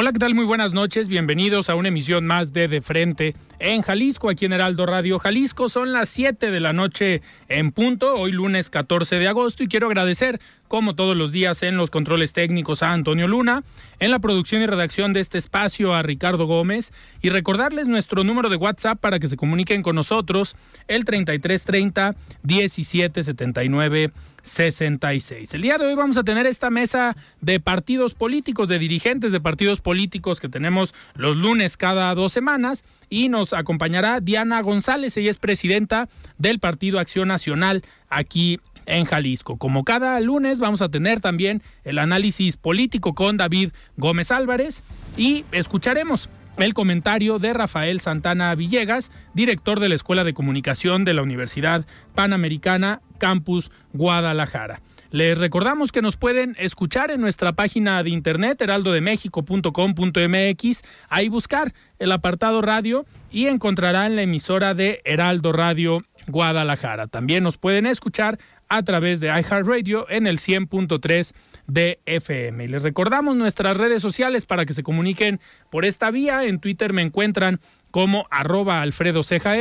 [0.00, 0.32] Hola, ¿qué tal?
[0.32, 1.08] Muy buenas noches.
[1.08, 5.68] Bienvenidos a una emisión más de De Frente en Jalisco, aquí en Heraldo Radio Jalisco.
[5.68, 9.88] Son las 7 de la noche en punto, hoy lunes 14 de agosto, y quiero
[9.88, 13.64] agradecer, como todos los días, en los controles técnicos a Antonio Luna,
[13.98, 18.48] en la producción y redacción de este espacio a Ricardo Gómez, y recordarles nuestro número
[18.48, 25.54] de WhatsApp para que se comuniquen con nosotros, el 3330 1779 66.
[25.54, 29.40] El día de hoy vamos a tener esta mesa de partidos políticos, de dirigentes de
[29.40, 35.30] partidos políticos que tenemos los lunes cada dos semanas y nos acompañará Diana González, ella
[35.30, 36.08] es presidenta
[36.38, 39.58] del Partido Acción Nacional aquí en Jalisco.
[39.58, 44.82] Como cada lunes vamos a tener también el análisis político con David Gómez Álvarez
[45.16, 51.14] y escucharemos el comentario de Rafael Santana Villegas, director de la Escuela de Comunicación de
[51.14, 54.80] la Universidad Panamericana Campus Guadalajara.
[55.10, 62.12] Les recordamos que nos pueden escuchar en nuestra página de internet heraldodemexico.com.mx, ahí buscar el
[62.12, 67.06] apartado radio y encontrarán la emisora de Heraldo Radio Guadalajara.
[67.06, 68.38] También nos pueden escuchar
[68.68, 71.34] a través de iHeartRadio en el 100.3
[71.66, 72.68] de FM.
[72.68, 75.40] Les recordamos nuestras redes sociales para que se comuniquen
[75.70, 76.44] por esta vía.
[76.44, 79.54] En Twitter me encuentran como arroba Alfredo Ceja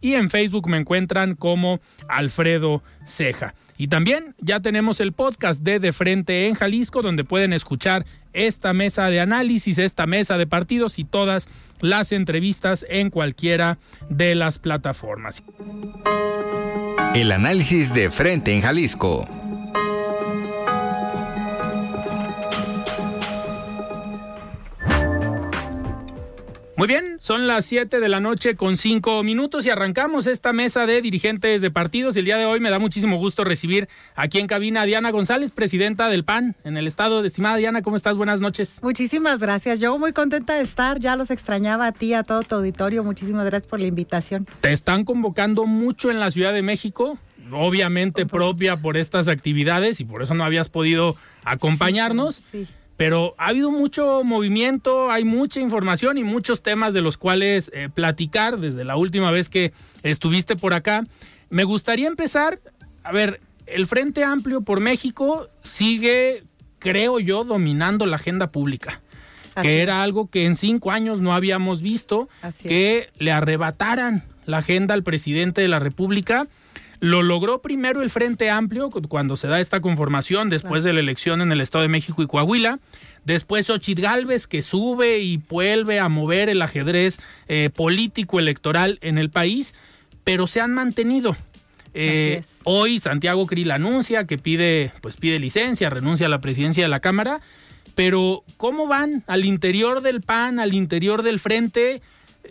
[0.00, 3.54] y en Facebook me encuentran como Alfredo Ceja.
[3.76, 8.72] Y también ya tenemos el podcast de De Frente en Jalisco, donde pueden escuchar esta
[8.72, 11.48] mesa de análisis, esta mesa de partidos y todas
[11.84, 13.78] las entrevistas en cualquiera
[14.08, 15.44] de las plataformas.
[17.14, 19.43] El análisis de Frente en Jalisco.
[26.76, 30.86] Muy bien, son las 7 de la noche con 5 minutos y arrancamos esta mesa
[30.86, 32.16] de dirigentes de partidos.
[32.16, 35.52] El día de hoy me da muchísimo gusto recibir aquí en cabina a Diana González,
[35.52, 37.24] presidenta del PAN en el estado.
[37.24, 38.16] Estimada Diana, ¿cómo estás?
[38.16, 38.80] Buenas noches.
[38.82, 39.78] Muchísimas gracias.
[39.78, 40.98] Yo muy contenta de estar.
[40.98, 43.04] Ya los extrañaba a ti, a todo tu auditorio.
[43.04, 44.48] Muchísimas gracias por la invitación.
[44.60, 47.20] Te están convocando mucho en la Ciudad de México,
[47.52, 51.14] obviamente propia por estas actividades y por eso no habías podido
[51.44, 52.42] acompañarnos.
[52.50, 52.66] Sí.
[52.66, 57.70] sí pero ha habido mucho movimiento, hay mucha información y muchos temas de los cuales
[57.74, 59.72] eh, platicar desde la última vez que
[60.02, 61.04] estuviste por acá.
[61.50, 62.60] Me gustaría empezar,
[63.02, 66.44] a ver, el Frente Amplio por México sigue,
[66.78, 69.00] creo yo, dominando la agenda pública.
[69.54, 73.08] Así que era algo que en cinco años no habíamos visto, Así que es.
[73.18, 76.48] le arrebataran la agenda al presidente de la República.
[77.00, 80.84] Lo logró primero el Frente Amplio cuando se da esta conformación después Claro.
[80.84, 82.78] de la elección en el Estado de México y Coahuila.
[83.24, 87.18] Después Xochitl Galvez que sube y vuelve a mover el ajedrez
[87.48, 89.74] eh, político electoral en el país,
[90.24, 91.36] pero se han mantenido.
[91.94, 96.88] Eh, hoy Santiago Krill anuncia que pide, pues pide licencia, renuncia a la presidencia de
[96.88, 97.40] la Cámara,
[97.94, 102.02] pero ¿cómo van al interior del PAN, al interior del Frente?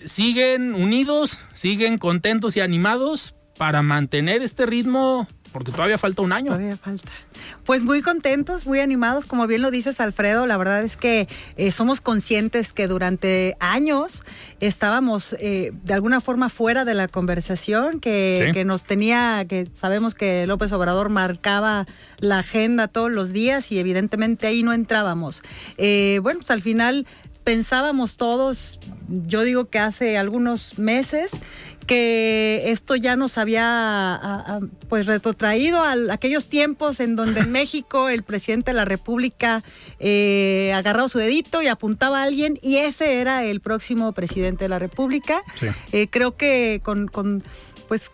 [0.06, 1.40] ¿Siguen unidos?
[1.54, 5.28] ¿Siguen contentos y animados para mantener este ritmo?
[5.52, 6.48] Porque todavía falta un año.
[6.48, 7.12] Todavía falta.
[7.64, 11.28] Pues muy contentos, muy animados, como bien lo dices Alfredo, la verdad es que
[11.58, 14.24] eh, somos conscientes que durante años
[14.62, 18.52] estábamos eh, de alguna forma fuera de la conversación, que, Sí.
[18.54, 21.86] que nos tenía, que sabemos que López Obrador marcaba
[22.18, 25.44] la agenda todos los días y evidentemente ahí no entrábamos.
[25.78, 27.06] Eh, bueno, pues al final
[27.44, 31.32] pensábamos todos, yo digo que hace algunos meses,
[31.86, 34.16] que esto ya nos había a-
[34.56, 34.60] a,
[34.90, 39.64] pues retrotraído a aquellos tiempos en donde en México el presidente de la República
[40.00, 44.70] eh, agarraba su dedito y apuntaba a alguien y ese era el próximo presidente de
[44.70, 45.44] la República.
[45.60, 45.68] Sí.
[45.92, 47.44] Eh, creo que con, con,
[47.88, 48.12] pues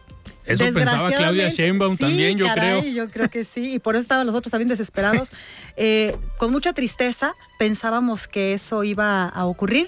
[0.49, 2.83] Eso pensaba Claudia Sheinbaum también, yo creo.
[2.83, 5.31] Yo creo que sí, y por eso estaban nosotros también desesperados.
[5.81, 9.87] Eh, con mucha tristeza pensábamos que eso iba a ocurrir.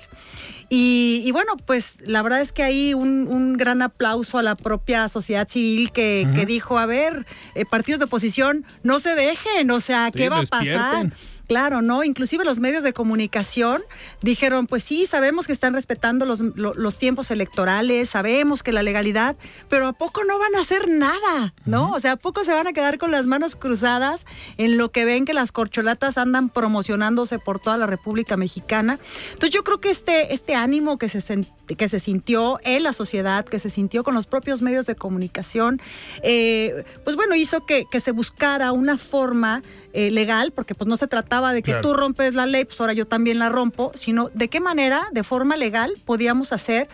[0.74, 5.50] Y, bueno, pues la verdad es que hay un, gran aplauso a la propia sociedad
[5.50, 7.25] civil que, dijo, a ver,
[7.56, 11.12] eh, partidos de oposición, no se dejen, o sea, ¿qué va a pasar?
[11.51, 12.06] Claro, ¿no?
[12.06, 13.83] Inclusive los medios de comunicación
[14.21, 19.36] dijeron, pues sí, sabemos que están respetando los, los, tiempos electorales, sabemos que la legalidad,
[19.68, 21.53] pero ¿a poco no van a hacer nada?
[21.65, 21.92] ¿No?
[21.92, 24.25] O sea, ¿a poco se van a quedar con las manos cruzadas
[24.56, 28.98] en lo que ven que las corcholatas andan promocionándose por toda la República Mexicana?
[29.33, 31.45] Entonces yo creo que este, este ánimo que se,
[31.75, 35.81] que se sintió en la sociedad, que se sintió con los propios medios de comunicación,
[36.24, 39.63] eh, pues bueno, hizo que, que se buscara una forma
[39.94, 42.94] eh, legal, porque pues no se trataba de que tú rompes la ley, pues ahora
[42.94, 46.88] yo también la rompo, sino de qué manera, de forma legal, podíamos hacer,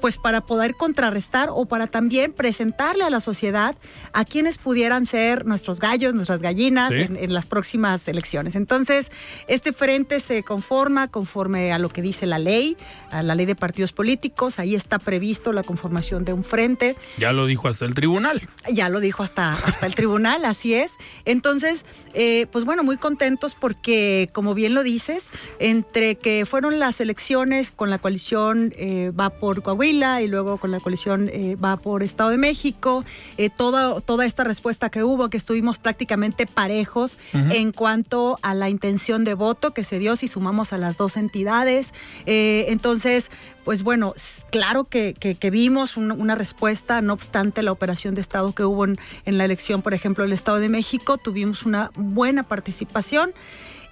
[0.00, 3.76] pues para poder contrarrestar o para también presentarle a la sociedad
[4.12, 8.54] a quienes pudieran ser nuestros gallos, nuestras gallinas en, las próximas elecciones.
[8.54, 9.10] Entonces,
[9.48, 12.76] este frente se conforma conforme a lo que dice la ley,
[13.10, 16.96] a la ley de partidos políticos, ahí está previsto la conformación de un frente.
[17.18, 18.42] Ya lo dijo hasta el tribunal.
[18.70, 20.92] Ya lo dijo hasta, hasta el tribunal, así es.
[21.24, 27.00] Entonces, eh, pues bueno, muy contentos porque, como bien lo dices, entre que fueron las
[27.00, 31.76] elecciones con la coalición eh, va por Coahuila y luego con la coalición eh, va
[31.76, 33.04] por Estado de México,
[33.38, 38.68] eh, toda, toda esta respuesta que hubo, que estuvimos prácticamente parejos en cuanto a la
[38.68, 41.92] intención de voto que se dio si sumamos a las dos entidades.
[42.26, 43.30] entonces,
[43.64, 44.14] pues bueno,
[44.50, 45.14] claro que,
[45.50, 49.94] vimos una respuesta, no obstante la operación de Estado que hubo en, la elección, por
[49.94, 53.32] ejemplo, del Estado de México, tuvimos una buena participación.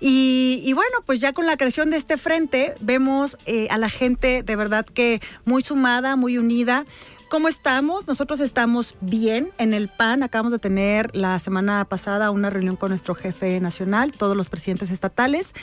[0.04, 4.42] Y, bueno, pues ya con la creación de este frente vemos eh, a la gente
[4.42, 6.84] de verdad que muy sumada, muy unida.
[7.32, 8.06] ¿Cómo estamos?
[8.06, 10.22] Nosotros estamos bien en el PAN.
[10.22, 14.90] Acabamos de tener la semana pasada una reunión con nuestro jefe nacional, todos los presidentes
[14.90, 15.54] estatales.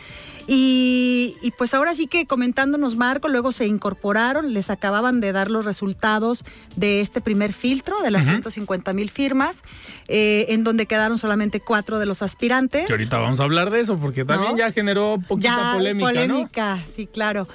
[0.48, 5.63] Y, pues ahora sí que comentándonos Marco, luego se incorporaron, les acababan de dar los
[5.63, 6.44] resultados
[6.75, 9.62] de este primer filtro de las 150 mil firmas,
[10.07, 12.88] eh, en donde quedaron solamente cuatro de los aspirantes.
[12.88, 16.10] Que ahorita vamos a hablar de eso, porque también ya generó poquita polémica.
[16.10, 17.48] Polémica, sí, claro.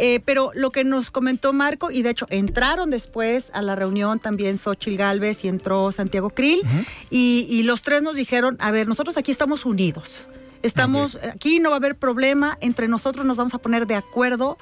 [0.00, 4.20] Eh, pero lo que nos comentó Marco, y de hecho entraron después a la reunión
[4.20, 6.62] también Xochil Gálvez y entró Santiago Krill,
[7.10, 10.28] y, los tres nos dijeron, a ver, nosotros aquí estamos unidos.
[10.62, 14.56] Estamos, aquí no va a haber problema, entre nosotros nos vamos a poner de acuerdo,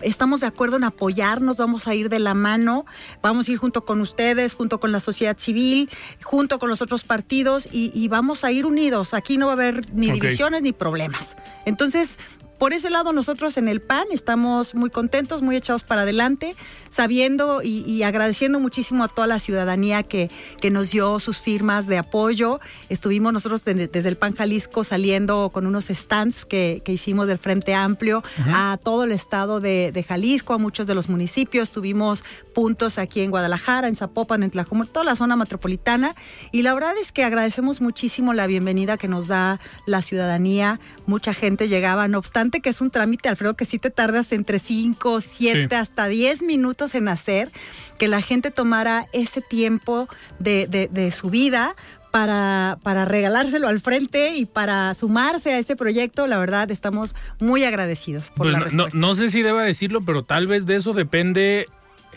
[0.00, 2.86] estamos de acuerdo en apoyarnos, vamos a ir de la mano,
[3.20, 5.90] vamos a ir junto con ustedes, junto con la sociedad civil,
[6.22, 9.92] junto con los otros partidos y, vamos a ir unidos, aquí no va a haber
[9.92, 11.36] ni divisiones ni problemas.
[11.66, 12.16] Entonces,
[12.64, 16.56] por ese lado nosotros en el PAN estamos muy contentos, muy echados para adelante,
[16.88, 20.30] sabiendo y, agradeciendo muchísimo a toda la ciudadanía que,
[20.62, 22.60] que, nos dio sus firmas de apoyo.
[22.88, 28.22] Estuvimos nosotros desde el PAN Jalisco saliendo con unos stands que, hicimos del Frente Amplio
[28.46, 31.70] a todo el estado de, Jalisco, a muchos de los municipios.
[31.70, 32.24] Tuvimos
[32.54, 36.14] puntos aquí en Guadalajara, en Zapopan, en Tlajumulco, toda la zona metropolitana.
[36.50, 40.80] Y la verdad es que agradecemos muchísimo la bienvenida que nos da la ciudadanía.
[41.04, 44.58] Mucha gente llegaba, no obstante que es un trámite, Alfredo, que sí te tardas entre
[44.58, 47.50] 5, 7, hasta 10 minutos en hacer,
[47.98, 50.08] que la gente tomara ese tiempo
[50.38, 51.76] de, su vida
[52.10, 57.64] para, para, regalárselo al frente y para sumarse a ese proyecto, la verdad estamos muy
[57.64, 58.96] agradecidos por la respuesta.
[58.96, 61.66] No, no, sé si deba decirlo, pero tal vez de eso depende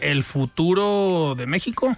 [0.02, 1.96] el futuro de México.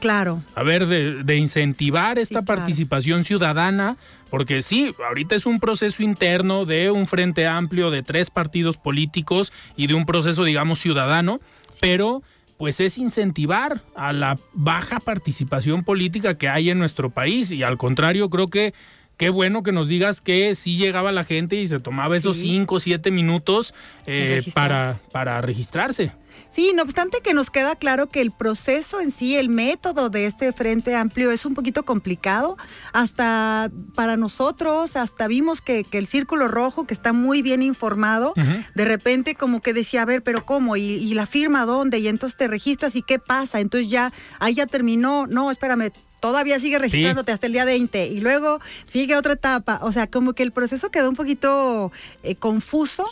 [0.00, 0.42] Claro.
[0.54, 3.96] A ver, de, incentivar esta participación ciudadana,
[4.30, 9.52] porque sí, ahorita es un proceso interno de un frente amplio de tres partidos políticos
[9.76, 11.40] y de un proceso, digamos, ciudadano,
[11.80, 12.22] pero
[12.58, 17.52] pues es incentivar a la baja participación política que hay en nuestro país.
[17.52, 18.74] Y al contrario creo que
[19.16, 22.76] qué bueno que nos digas que sí llegaba la gente y se tomaba esos cinco
[22.76, 23.74] o siete minutos
[24.06, 26.12] eh, para, para registrarse.
[26.50, 30.26] Sí, no obstante que nos queda claro que el proceso en sí, el método de
[30.26, 32.56] este Frente Amplio es un poquito complicado.
[32.92, 38.32] Hasta para nosotros, hasta vimos que, el Círculo Rojo, que está muy bien informado,
[38.74, 40.76] de repente como que decía, a ver, pero ¿cómo?
[40.76, 41.98] ¿Y, ¿Y, la firma dónde?
[41.98, 43.60] Y entonces te registras y qué pasa.
[43.60, 45.26] Entonces ya, ahí ya terminó.
[45.26, 49.80] No, espérame, todavía sigue registrándote hasta el día 20 y luego sigue otra etapa.
[49.82, 53.06] O sea, como que el proceso quedó un poquito eh, confuso.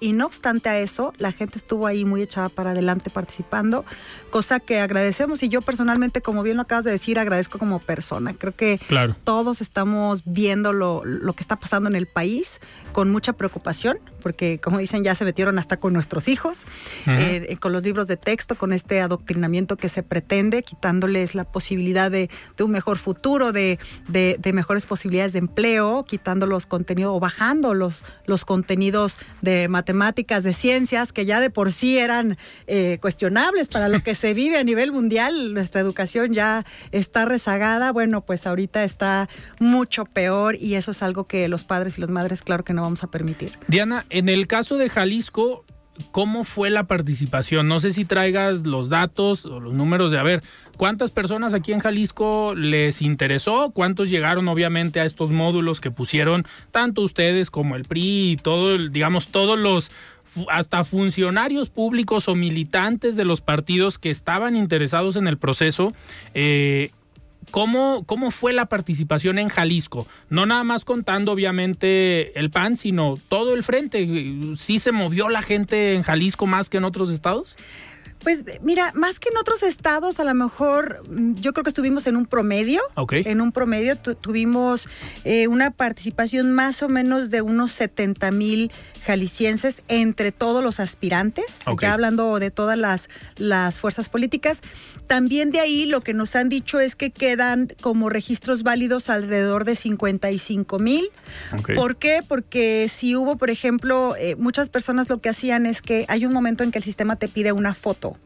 [0.00, 3.84] Y no obstante a eso, la gente estuvo ahí muy echada para adelante participando,
[4.30, 8.34] cosa que agradecemos y yo personalmente, como bien lo acabas de decir, agradezco como persona.
[8.34, 9.16] Creo que Claro.
[9.24, 12.60] todos estamos viendo lo, lo que está pasando en el país
[12.92, 16.64] con mucha preocupación, porque como dicen, ya se metieron hasta con nuestros hijos,
[17.02, 17.10] Ujú.
[17.18, 22.10] eh, con los libros de texto, con este adoctrinamiento que se pretende, quitándoles la posibilidad
[22.10, 23.78] de, de un mejor futuro, de,
[24.08, 29.68] de- de mejores posibilidades de empleo, quitando los contenidos o bajando los, los contenidos de
[29.88, 34.34] matemáticas, de ciencias, que ya de por sí eran eh, cuestionables para lo que se
[34.34, 35.54] vive a nivel mundial.
[35.54, 37.90] Nuestra educación ya está rezagada.
[37.90, 39.30] Bueno, pues ahorita está
[39.60, 42.82] mucho peor y eso es algo que los padres y las madres, claro que no
[42.82, 43.52] vamos a permitir.
[43.66, 45.64] Diana, en el caso de Jalisco,
[46.10, 47.68] ¿cómo fue la participación?
[47.68, 50.42] No sé si traigas los datos o los números de, a ver,
[50.76, 53.70] ¿cuántas personas aquí en Jalisco les interesó?
[53.70, 58.78] ¿Cuántos llegaron obviamente a estos módulos que pusieron tanto ustedes como el PRI y todo,
[58.88, 59.90] digamos, todos los
[60.50, 65.92] hasta funcionarios públicos o militantes de los partidos que estaban interesados en el proceso?
[66.34, 66.90] Eh,
[67.50, 70.06] ¿Cómo, ¿Cómo fue la participación en Jalisco?
[70.28, 74.06] No nada más contando, obviamente, el PAN, sino todo el frente.
[74.56, 77.56] ¿Sí se movió la gente en Jalisco más que en otros estados?
[78.28, 82.06] Pues mira, más que en otros estados, a lo mejor mm, yo creo que estuvimos
[82.06, 82.82] en un promedio.
[82.94, 83.14] Ok.
[83.24, 84.86] En un promedio tu- tuvimos
[85.24, 88.70] eh, una participación más o menos de unos 70 mil
[89.06, 94.60] jaliscienses entre todos los aspirantes, ya hablando de todas las, las fuerzas políticas.
[95.06, 99.64] También de ahí lo que nos han dicho es que quedan como registros válidos alrededor
[99.64, 101.08] de 55 mil.
[101.76, 102.20] ¿Por qué?
[102.28, 106.34] Porque si hubo, por ejemplo, eh, muchas personas lo que hacían es que hay un
[106.34, 108.17] momento en que el sistema te pide una foto,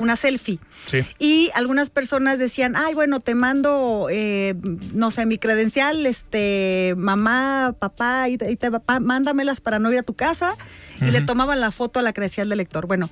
[0.00, 0.58] una selfie.
[0.86, 1.04] Sí.
[1.18, 4.54] Y algunas personas decían, ay, bueno, te mando, eh,
[4.92, 9.90] no sé, mi credencial, este, mamá, papá, y te, y te- pa- mándamelas para no
[9.92, 10.56] ir a tu casa.
[11.00, 12.86] Y le tomaban la foto a la credencial del lector.
[12.86, 13.10] Bueno,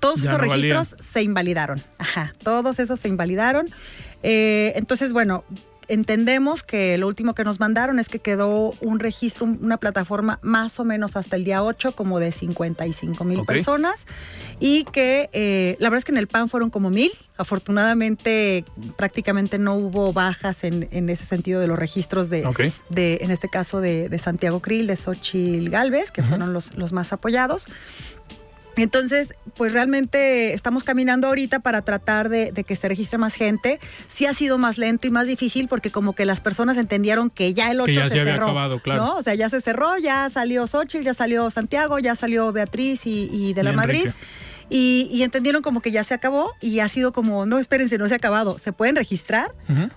[0.00, 0.76] todos Ya esos no valían.
[0.76, 1.82] registros se invalidaron.
[1.98, 3.66] Ajá, todos esos se invalidaron.
[4.22, 5.44] Eh, entonces, bueno,
[5.88, 10.38] entendemos que lo último que nos mandaron es que quedó un registro, un- una plataforma
[10.42, 14.06] más o menos hasta el día 8, como de 55 mil personas,
[14.60, 17.10] y que eh, la verdad es que en el PAN fueron como mil.
[17.36, 18.64] Afortunadamente,
[18.96, 22.44] prácticamente no hubo bajas en, en ese sentido de los registros de,
[22.88, 26.92] de en este caso de, de Santiago Krill, de Xochil Galvez, que fueron los, los
[26.92, 27.66] más apoyados.
[28.76, 33.78] Entonces, pues realmente estamos caminando ahorita para tratar de, de que se registre más gente.
[34.08, 37.54] Sí ha sido más lento y más difícil porque como que las personas entendieron que
[37.54, 38.46] ya el 8 Que ya se, se había cerró.
[38.46, 39.04] acabado, claro.
[39.04, 39.16] ¿no?
[39.16, 43.28] O sea, ya se cerró, ya salió Xochitl, ya salió Santiago, ya salió Beatriz y,
[43.32, 44.00] y de Y la Madrid.
[44.06, 44.18] Enrique.
[44.76, 48.08] Y, y entendieron como que ya se acabó y ha sido como, no, espérense, no
[48.08, 48.58] se ha acabado.
[48.58, 49.52] Se pueden registrar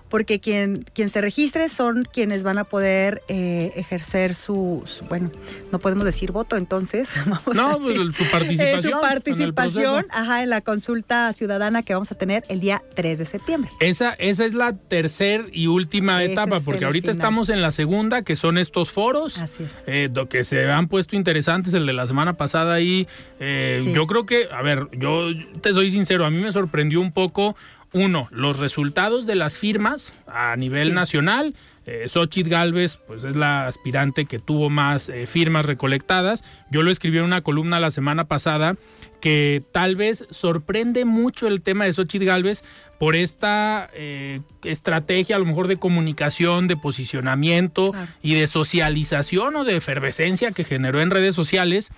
[0.08, 5.32] porque quien, quien se registre son quienes van a poder eh, ejercer su, su- bueno,
[5.72, 8.82] no podemos decir voto, entonces vamos a No, decir, pues, su eh, participación.
[8.82, 10.08] su en el participación, proceso.
[10.12, 13.70] ajá, en la consulta ciudadana que vamos a tener el día 3 de septiembre.
[13.80, 17.16] Esa, esa es la tercera y última Ese etapa, porque ahorita final.
[17.16, 19.38] estamos en la segunda, que son estos foros.
[19.38, 19.70] Así es.
[19.88, 23.08] eh, lo que se han puesto interesantes, el de la semana pasada ahí.
[23.40, 23.92] eh, Sí.
[23.92, 25.28] Yo creo que, a ver, yo
[25.60, 27.56] te soy sincero, a mí me sorprendió un poco,
[27.92, 30.94] uno, los resultados de las firmas a nivel Sí.
[30.94, 31.54] nacional.
[31.90, 36.44] Eh, Xochitl Galvez, pues es la aspirante que tuvo más eh, firmas recolectadas.
[36.70, 38.76] Yo lo escribí en una columna la semana pasada
[39.22, 42.62] que tal vez sorprende mucho el tema de Xochitl Galvez
[42.98, 49.64] por esta eh, estrategia a lo mejor de comunicación, de posicionamiento y de socialización o
[49.64, 51.90] de efervescencia que generó en redes sociales.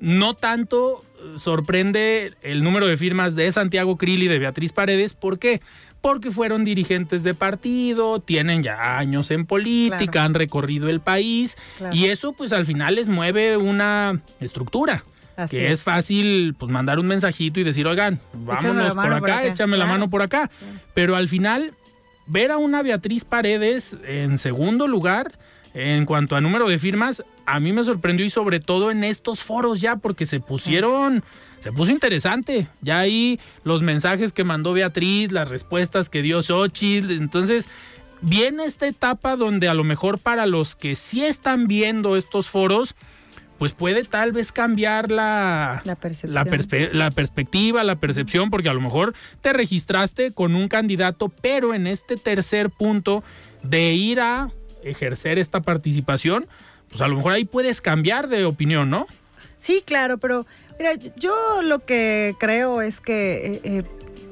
[0.00, 5.14] No tanto eh, sorprende el número de firmas de Santiago Krill y de Beatriz Paredes.
[5.14, 5.60] ¿Por qué?
[6.00, 10.26] Porque fueron dirigentes de partido, tienen ya años en política, Claro.
[10.26, 11.94] han recorrido el país Claro.
[11.94, 15.04] y eso pues al final les mueve una estructura.
[15.36, 15.82] Así que es.
[15.82, 19.44] fácil pues mandar un mensajito y decir, oigan, vámonos por acá, por acá".
[19.46, 20.50] échame la mano por acá.
[20.94, 21.72] Pero al final,
[22.26, 25.32] ver a una Beatriz Paredes en segundo lugar
[25.74, 29.40] en cuanto a número de firmas, a mí me sorprendió y sobre todo en estos
[29.40, 31.22] foros ya, porque se pusieron,
[31.58, 32.66] se puso interesante.
[32.80, 37.68] Ya ahí los mensajes que mandó Beatriz, las respuestas que dio Xochitl, entonces
[38.20, 42.94] viene esta etapa donde a lo mejor para los que sí están viendo estos foros,
[43.58, 46.32] pues puede tal vez cambiar la, La percepción.
[46.34, 51.28] la, perspe- la perspectiva, la percepción, porque a lo mejor te registraste con un candidato,
[51.28, 53.22] pero en este tercer punto
[53.62, 54.48] de ir a
[54.82, 56.46] ejercer esta participación,
[56.88, 59.06] pues a lo mejor ahí puedes cambiar de opinión, ¿no?
[59.58, 60.46] Sí, claro, pero
[60.78, 63.82] mira, yo lo que creo es que eh, eh,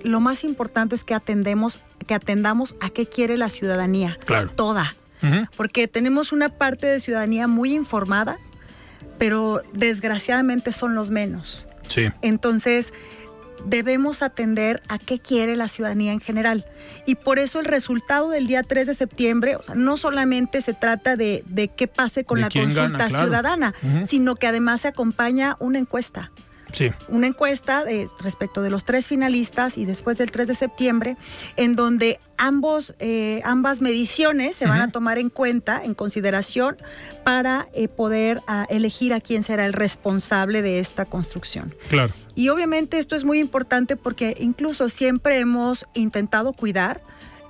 [0.02, 4.19] lo más importante es que atendemos, que atendamos a qué quiere la ciudadanía.
[4.25, 4.50] Claro.
[4.50, 4.95] Toda.
[5.57, 8.38] Porque tenemos una parte de ciudadanía muy informada,
[9.19, 11.67] pero desgraciadamente son los menos.
[11.88, 12.09] Sí.
[12.23, 12.93] Entonces,
[13.65, 16.67] debemos atender a qué quiere la ciudadanía en general.
[17.07, 20.75] Y por eso el resultado del día 3 de septiembre, o sea, no solamente se
[20.75, 23.25] trata de, de qué pase con De la consulta gana, claro.
[23.25, 23.75] ciudadana,
[24.05, 26.31] sino que además se acompaña una encuesta
[26.73, 26.91] Sí.
[27.09, 31.17] una encuesta de- respecto de los tres finalistas y después del 3 de septiembre,
[31.57, 36.77] en donde ambos, eh, ambas mediciones se van a tomar en cuenta, en consideración,
[37.25, 41.75] para eh, poder ah, elegir a quién será el responsable de esta construcción.
[41.89, 42.13] Claro.
[42.35, 47.01] Y obviamente esto es muy importante porque incluso siempre hemos intentado cuidar,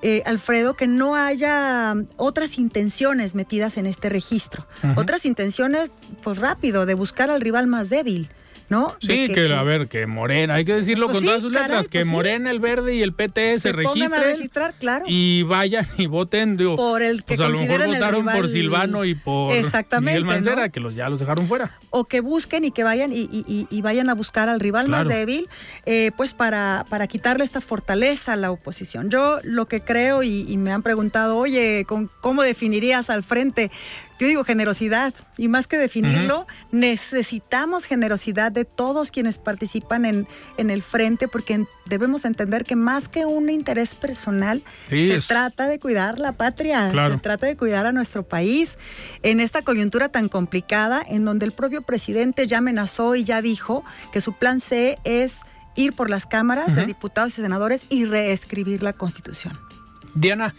[0.00, 4.66] eh, Alfredo, que no haya mm, otras intenciones metidas en este registro.
[4.96, 5.90] Otras intenciones,
[6.22, 8.30] pues rápido, de buscar al rival más débil,
[8.68, 8.96] ¿no?
[9.00, 11.68] Sí, que, a ver, que Morena, hay que decirlo Pues con sí, todas sus caray,
[11.68, 12.12] letras, que pues sí.
[12.12, 15.04] Morena, el verde y el PT se, se pongan a registren registrar, claro.
[15.08, 16.56] y vayan y voten.
[16.56, 20.20] Digo, por el que pues a lo mejor votaron por rival- Silvano y por Exactamente,
[20.20, 20.72] Miguel Mancera, ¿no?
[20.72, 21.78] que los ya los dejaron fuera.
[21.90, 24.86] o que busquen y que vayan y, y- y- y vayan a buscar al rival
[24.86, 25.08] Claro.
[25.08, 25.48] más débil,
[25.86, 29.10] eh, pues para, para quitarle esta fortaleza a la oposición.
[29.10, 33.70] Yo lo que creo, y, y me han preguntado, oye, ¿con, ¿cómo definirías al frente?
[34.18, 40.70] Yo digo generosidad, y más que definirlo, necesitamos generosidad de todos quienes participan en, en
[40.70, 45.26] el frente, porque en- debemos entender que más que un interés personal, Sí, se es-
[45.28, 47.14] trata de cuidar la patria, Claro.
[47.14, 48.76] se trata de cuidar a nuestro país.
[49.22, 53.84] En esta coyuntura tan complicada en donde el propio presidente ya amenazó y ya dijo
[54.12, 55.36] que su plan C es
[55.76, 59.56] ir por las cámaras de diputados y senadores y reescribir la constitución.
[60.14, 60.54] Diana,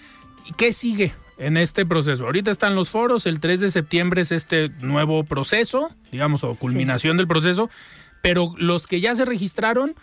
[0.46, 2.26] ¿y ¿qué sigue en este proceso?
[2.26, 7.18] Ahorita están los foros, el 3 de septiembre es este nuevo proceso, digamos, o culminación
[7.18, 7.70] del proceso,
[8.22, 9.96] pero los que ya se registraron,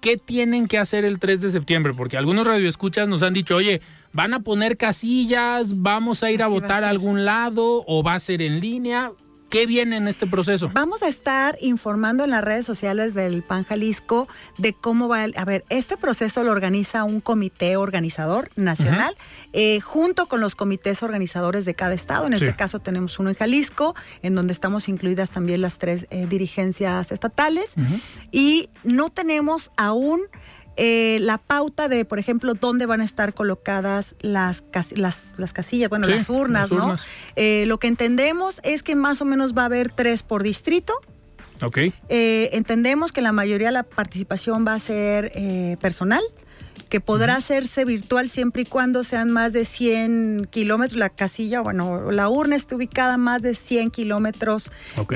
[0.00, 1.92] ¿qué tienen que hacer el 3 de septiembre?
[1.94, 3.80] Porque algunos radioescuchas nos han dicho, oye,
[4.12, 5.82] ¿van a poner casillas?
[5.82, 6.90] ¿Vamos a ir a Así va a votar a, ser.
[6.90, 7.84] algún lado?
[7.86, 9.12] ¿O va a ser en línea?
[9.54, 10.68] ¿Qué viene en este proceso?
[10.74, 14.26] Vamos a estar informando en las redes sociales del PAN Jalisco
[14.58, 15.22] de cómo va.
[15.24, 19.16] el- a ver, este proceso lo organiza un comité organizador nacional
[19.52, 22.26] eh, junto con los comités organizadores de cada estado.
[22.26, 22.44] En Sí.
[22.44, 27.12] este caso tenemos uno en Jalisco, en donde estamos incluidas también las tres eh, dirigencias
[27.12, 27.74] estatales.
[28.32, 30.22] Y no tenemos aún
[30.76, 35.52] eh, la pauta de, por ejemplo, dónde van a estar colocadas las, cas- las, las
[35.52, 36.84] casillas, bueno, Sí, las urnas, las ¿no?
[36.86, 37.02] urnas.
[37.36, 40.94] Eh, lo que entendemos es que más o menos va a haber tres por distrito.
[41.62, 41.78] Ok,
[42.08, 45.30] Eh, entendemos que la mayoría de la participación va a ser
[45.80, 46.22] personal,
[46.88, 50.98] que podrá hacerse virtual siempre y cuando sean más de 100 kilómetros.
[50.98, 54.70] La casilla, bueno, la urna está ubicada a más de 100 kilómetros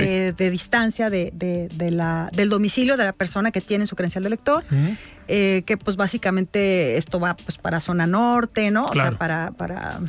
[0.04, 3.96] eh, de distancia de, de- de la, del domicilio de la persona que tiene su
[3.96, 4.64] credencial de elector.
[5.30, 8.86] Eh, que pues básicamente esto va pues para zona norte, ¿no?
[8.86, 9.50] O sea, para...
[9.52, 10.00] para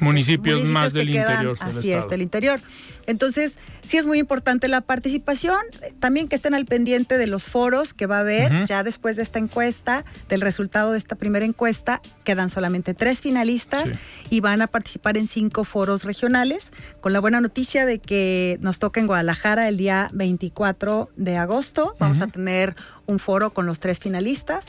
[0.00, 2.04] municipios, más del quedan, interior del así estado.
[2.04, 2.60] es, del interior.
[3.06, 5.56] Entonces, sí es muy importante la participación,
[5.98, 9.22] también que estén al pendiente de los foros que va a haber ya después de
[9.22, 13.94] esta encuesta, del resultado de esta primera encuesta, quedan solamente tres finalistas Sí.
[14.30, 18.78] y van a participar en cinco foros regionales, con la buena noticia de que nos
[18.78, 22.76] toca en Guadalajara el día 24 de agosto, vamos a tener
[23.08, 24.64] un foro con los tres finalistas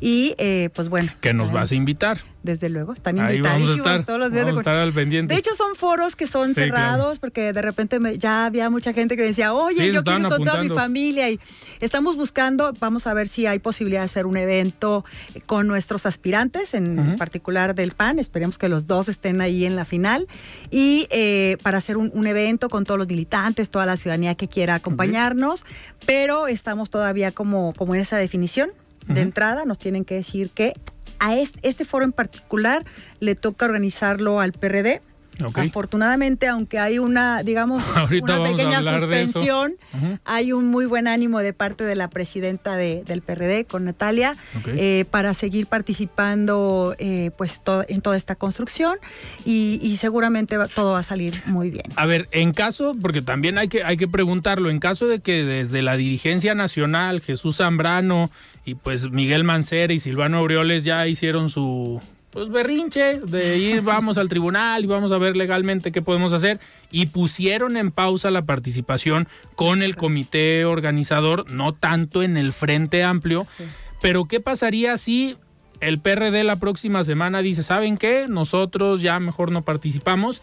[0.00, 1.12] y eh, pues bueno.
[1.20, 2.18] Que nos vas a invitar.
[2.42, 4.06] Desde luego, están Ahí vamos a invitadísimos estar.
[4.06, 5.34] todos los días de a estar al pendiente.
[5.34, 8.94] de hecho, son foros que son Sí, cerrados porque de repente me- ya había mucha
[8.94, 11.38] gente que me decía, oye, Sí, yo quiero ir con toda mi familia y
[11.80, 15.04] estamos buscando, vamos a ver si hay posibilidad de hacer un evento
[15.44, 19.84] con nuestros aspirantes, en particular del PAN, esperemos que los dos estén ahí en la
[19.84, 20.26] final
[20.70, 24.48] y eh, para hacer un, un evento con todos los militantes, toda la ciudadanía que
[24.48, 25.66] quiera acompañarnos,
[26.06, 28.72] pero estamos todavía como, como en esa definición
[29.06, 30.74] de entrada, nos tienen que decir que
[31.18, 32.84] a este, este foro en particular
[33.20, 35.00] le toca organizarlo al PRD.
[35.68, 39.74] Afortunadamente, aunque hay una, digamos, Ahorita una pequeña suspensión,
[40.24, 44.36] hay un muy buen ánimo de parte de la presidenta de- del PRD, con Natalia,
[44.66, 48.98] eh, para seguir participando eh, pues to- en toda esta construcción
[49.44, 51.84] y, y seguramente va- todo va a salir muy bien.
[51.96, 55.44] A ver, en caso, porque también hay que, hay que preguntarlo, en caso de que
[55.44, 58.30] desde la dirigencia nacional, Jesús Zambrano
[58.64, 62.00] y pues Miguel Mancera y Silvano Aureoles ya hicieron su
[62.30, 66.60] pues berrinche de ir, vamos al tribunal y vamos a ver legalmente qué podemos hacer
[66.90, 73.02] y pusieron en pausa la participación con el comité organizador, no tanto en el Frente
[73.04, 73.64] Amplio, Sí.
[74.00, 75.36] pero ¿qué pasaría si
[75.80, 78.26] el PRD la próxima semana dice, ¿saben qué?
[78.28, 80.42] Nosotros ya mejor no participamos.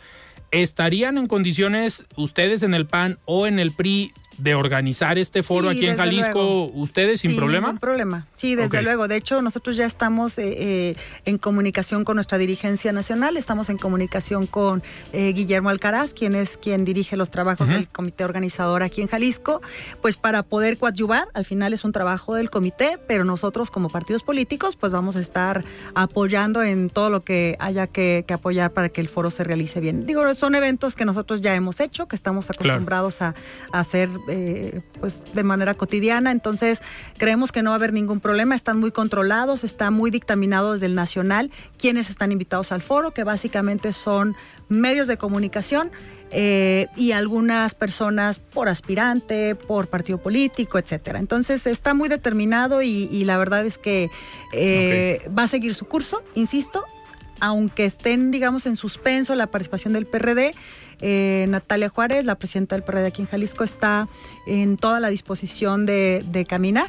[0.52, 5.70] ¿Estarían en condiciones ustedes en el PAN o en el PRI de organizar este foro
[5.70, 7.70] aquí en Jalisco, ustedes sin problema.
[7.70, 9.08] Sin problema, sí, desde luego.
[9.08, 10.96] De hecho, nosotros ya estamos eh, eh,
[11.26, 16.58] en comunicación con nuestra dirigencia nacional, estamos en comunicación con eh, Guillermo Alcaraz, quien es
[16.58, 19.62] quien dirige los trabajos del comité organizador aquí en Jalisco,
[20.02, 24.24] pues para poder coadyuvar, al final es un trabajo del comité, pero nosotros como partidos
[24.24, 29.02] políticos, pues vamos a estar apoyando en todo lo que haya que, apoyar para que
[29.02, 30.06] el foro se realice bien.
[30.06, 33.34] Digo, son eventos que nosotros ya hemos hecho, que estamos acostumbrados a,
[33.72, 36.32] a hacer eh, pues de manera cotidiana.
[36.32, 36.82] Entonces,
[37.18, 38.56] creemos que no va a haber ningún problema.
[38.56, 43.24] Están muy controlados, está muy dictaminado desde el nacional quienes están invitados al foro, que
[43.24, 44.36] básicamente son
[44.70, 45.92] medios de comunicación.
[46.30, 51.20] Eh, y algunas personas por aspirante, por partido político, etcétera.
[51.20, 54.10] Entonces está muy determinado y, la verdad es que
[54.52, 56.84] eh, va a seguir su curso, insisto,
[57.40, 60.54] aunque estén, digamos, en suspenso la participación del PRD.
[61.02, 64.08] Eh, Natalia Juárez, la presidenta del PRD aquí en Jalisco, está
[64.46, 66.88] en toda la disposición de, caminar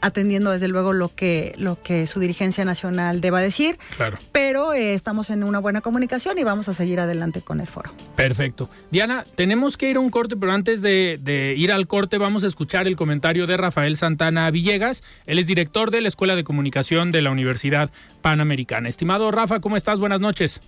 [0.00, 3.78] atendiendo desde luego lo que lo que su dirigencia nacional deba decir.
[3.96, 4.16] Claro.
[4.30, 7.90] Pero eh, estamos en una buena comunicación y vamos a seguir adelante con el foro.
[8.14, 8.70] Perfecto.
[8.92, 12.44] Diana, tenemos que ir a un corte, pero antes de, de, ir al corte vamos
[12.44, 15.02] a escuchar el comentario de Rafael Santana Villegas.
[15.26, 17.90] Él es director de la Escuela de Comunicación de la Universidad
[18.22, 18.88] Panamericana.
[18.88, 19.98] Estimado Rafa, ¿cómo estás?
[19.98, 20.60] Buenas noches.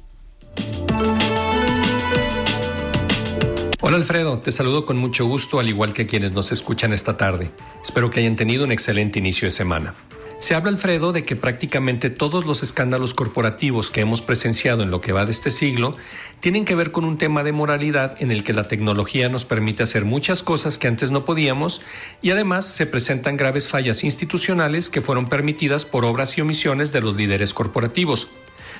[3.83, 7.51] Hola Alfredo, te saludo con mucho gusto al igual que quienes nos escuchan esta tarde.
[7.83, 9.95] Espero que hayan tenido un excelente inicio de semana.
[10.39, 15.01] Se habla, Alfredo, de que prácticamente todos los escándalos corporativos que hemos presenciado en lo
[15.01, 15.97] que va de este siglo
[16.41, 19.83] tienen que ver con un tema de moralidad en el que la tecnología nos permite
[19.83, 21.81] hacer muchas cosas que antes no podíamos
[22.21, 27.01] y además se presentan graves fallas institucionales que fueron permitidas por obras y omisiones de
[27.01, 28.29] los líderes corporativos.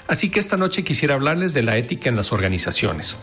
[0.09, 3.17] Así que esta noche quisiera hablarles de la ética en las organizaciones.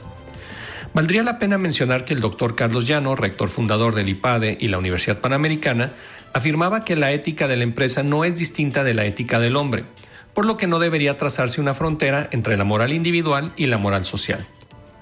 [0.94, 4.78] Valdría la pena mencionar que el doctor Carlos Llano, rector fundador del IPADE y la
[4.78, 5.94] Universidad Panamericana,
[6.34, 9.86] afirmaba que la ética de la empresa no es distinta de la ética del hombre,
[10.34, 14.06] por lo que no debería trazarse una frontera entre la moral individual y la moral
[14.06, 14.46] social.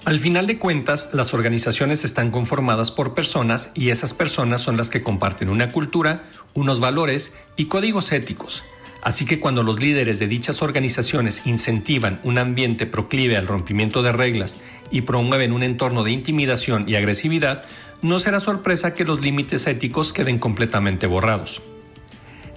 [0.06, 4.88] Al final de cuentas, las organizaciones están conformadas por personas y esas personas son las
[4.88, 6.22] que comparten una cultura,
[6.54, 8.62] unos valores y códigos éticos,
[9.06, 14.10] Así que cuando los líderes de dichas organizaciones incentivan un ambiente proclive al rompimiento de
[14.10, 14.56] reglas
[14.90, 17.62] y promueven un entorno de intimidación y agresividad,
[18.02, 21.62] no será sorpresa que los límites éticos queden completamente borrados.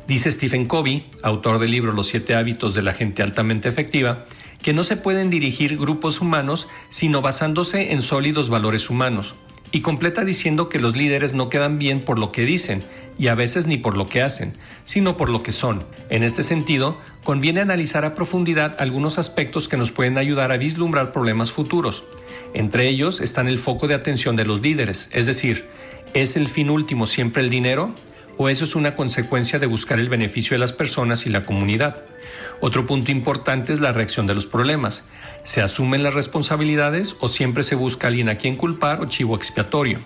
[0.07, 4.25] Dice Stephen Covey, autor del libro Los siete hábitos de la gente altamente efectiva,
[4.63, 9.35] que no se pueden dirigir grupos humanos sino basándose en sólidos valores humanos,
[9.71, 12.84] y completa diciendo que los líderes no quedan bien por lo que dicen,
[13.19, 14.53] y a veces ni por lo que hacen,
[14.86, 15.86] sino por lo que son.
[16.10, 21.12] En este sentido, conviene analizar a profundidad algunos aspectos que nos pueden ayudar a vislumbrar
[21.12, 22.05] problemas futuros.
[22.53, 25.67] Entre ellos están el foco de atención de los líderes, es decir,
[26.13, 27.93] ¿es el fin último siempre el dinero?
[28.38, 31.97] ¿O eso es una consecuencia de buscar el beneficio de las personas y la comunidad?
[32.62, 35.06] Otro punto importante es la reacción de los problemas.
[35.43, 40.00] ¿Se asumen las responsabilidades o siempre se busca alguien a quien culpar o chivo expiatorio?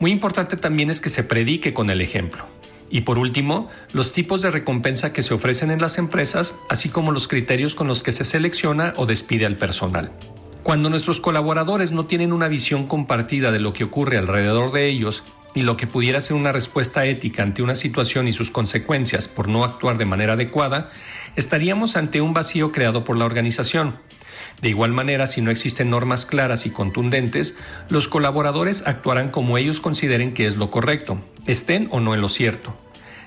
[0.00, 2.44] Muy importante también es que se predique con el ejemplo.
[2.90, 7.12] Y por último, los tipos de recompensa que se ofrecen en las empresas, así como
[7.12, 10.10] los criterios con los que se selecciona o despide al personal.
[10.64, 15.22] Cuando nuestros colaboradores no tienen una visión compartida de lo que ocurre alrededor de ellos
[15.54, 19.48] y lo que pudiera ser una respuesta ética ante una situación y sus consecuencias por
[19.48, 20.90] no actuar de manera adecuada,
[21.36, 23.98] estaríamos ante un vacío creado por la organización.
[24.60, 27.56] De igual manera, si no existen normas claras y contundentes,
[27.88, 32.28] los colaboradores actuarán como ellos consideren que es lo correcto, estén o no en lo
[32.28, 32.76] cierto.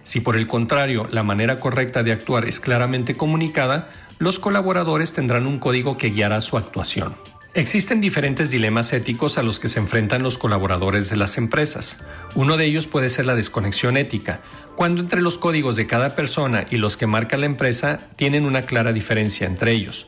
[0.03, 3.89] Si por el contrario la manera correcta de actuar es claramente comunicada,
[4.19, 7.15] los colaboradores tendrán un código que guiará su actuación.
[7.55, 11.99] Existen diferentes dilemas éticos a los que se enfrentan los colaboradores de las empresas.
[12.33, 14.41] Uno de ellos puede ser la desconexión ética,
[14.75, 18.63] cuando entre los códigos de cada persona y los que marca la empresa tienen una
[18.63, 20.07] clara diferencia entre ellos.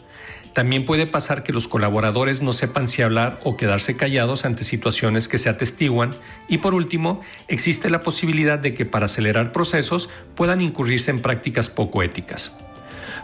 [0.53, 5.27] También puede pasar que los colaboradores no sepan si hablar o quedarse callados ante situaciones
[5.27, 6.15] que se atestiguan.
[6.47, 11.69] Y por último, existe la posibilidad de que para acelerar procesos puedan incurrirse en prácticas
[11.69, 12.53] poco éticas.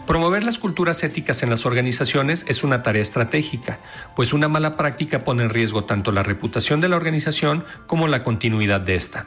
[0.06, 3.78] Promover las culturas éticas en las organizaciones es una tarea estratégica,
[4.16, 8.24] pues una mala práctica pone en riesgo tanto la reputación de la organización como la
[8.24, 9.26] continuidad de esta.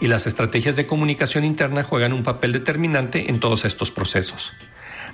[0.00, 4.52] Y las estrategias de comunicación interna juegan un papel determinante en todos estos procesos.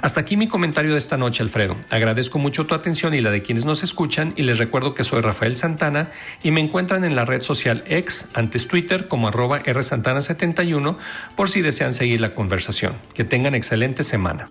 [0.00, 1.76] Hasta aquí mi comentario de esta noche, Alfredo.
[1.90, 5.20] Agradezco mucho tu atención y la de quienes nos escuchan y les recuerdo que soy
[5.20, 6.10] Rafael Santana
[6.42, 10.96] y me encuentran en la red social X, antes Twitter, como arroba rsantana71
[11.36, 12.94] por si desean seguir la conversación.
[13.14, 14.50] Que tengan excelente semana.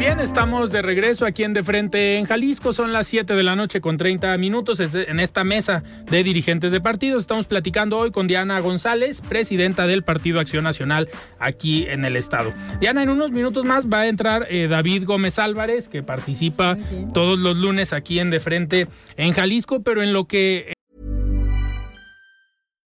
[0.00, 2.72] Bien, estamos de regreso aquí en De Frente en Jalisco.
[2.72, 6.80] Son las 7 de la noche con 30 minutos en esta mesa de dirigentes de
[6.80, 7.20] partidos.
[7.20, 12.54] Estamos platicando hoy con Diana González, presidenta del Partido Acción Nacional aquí en el estado.
[12.80, 16.78] Diana, en unos minutos más va a entrar eh, David Gómez Álvarez, que participa
[17.12, 20.72] todos los lunes aquí en De Frente en Jalisco, pero en lo que...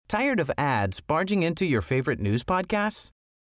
[0.07, 3.11] ¿Tired of ads barging into your favorite news podcasts?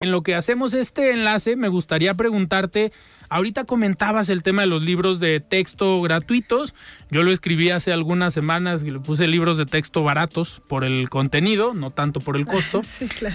[0.00, 2.92] En lo que hacemos este enlace, me gustaría preguntarte
[3.28, 6.74] Ahorita comentabas el tema de los libros de texto gratuitos.
[7.10, 11.08] Yo lo escribí hace algunas semanas y le puse libros de texto baratos por el
[11.08, 12.82] contenido, no tanto por el costo.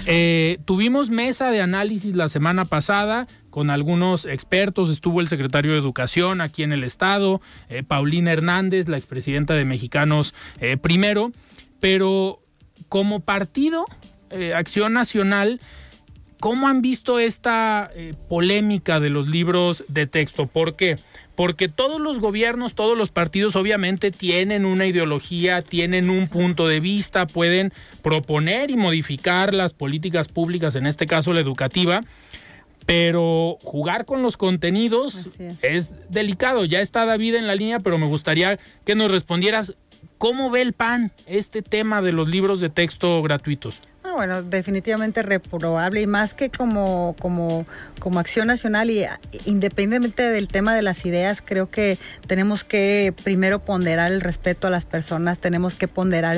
[0.06, 4.90] Eh, tuvimos mesa de análisis la semana pasada con algunos expertos.
[4.90, 9.66] Estuvo el secretario de Educación aquí en el Estado, eh, Paulina Hernández, la expresidenta de
[9.66, 11.32] Mexicanos eh, Primero.
[11.80, 12.42] Pero
[12.88, 13.86] como partido,
[14.56, 15.60] Acción Nacional,
[16.42, 20.48] ¿Cómo han visto esta eh, polémica de los libros de texto?
[20.48, 20.98] ¿Por qué?
[21.36, 26.80] Porque todos los gobiernos, todos los partidos obviamente tienen una ideología, tienen un punto de
[26.80, 32.02] vista, pueden proponer y modificar las políticas públicas, en este caso la educativa,
[32.88, 35.28] pero jugar con los contenidos
[35.62, 35.92] es.
[36.10, 36.66] delicado.
[36.66, 39.76] Ya está David en la línea, pero me gustaría que nos respondieras
[40.18, 43.80] cómo ve el PAN este tema de los libros de texto gratuitos.
[44.12, 47.66] Ah, bueno, definitivamente reprobable y más que como, como,
[48.00, 49.06] como acción nacional y
[49.46, 51.98] independientemente del tema de las ideas, creo que
[52.28, 56.36] tenemos que primero ponderar el respeto a las personas, tenemos que ponderar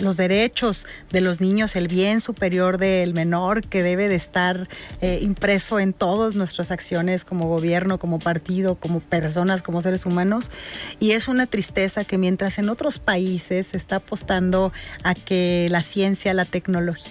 [0.00, 4.68] los derechos de los niños, el bien superior del menor que debe de estar
[5.00, 10.50] eh, impreso en todas nuestras acciones como gobierno, como partido, como personas, como seres humanos.
[10.98, 14.72] Y es una tristeza que mientras en otros países se está apostando
[15.04, 17.04] a que la ciencia, la tecnología,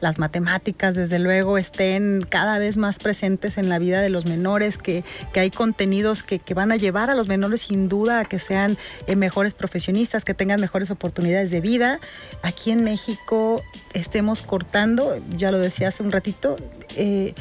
[0.00, 4.78] las matemáticas, desde luego, estén cada vez más presentes en la vida de los menores,
[4.78, 8.24] que, que hay contenidos que, que, van a llevar a los menores sin duda a
[8.24, 12.00] que sean eh, mejores profesionistas, que tengan mejores oportunidades de vida.
[12.42, 13.62] Aquí en México
[13.92, 16.56] estemos cortando, ya lo decía hace un ratito,
[16.96, 17.34] eh,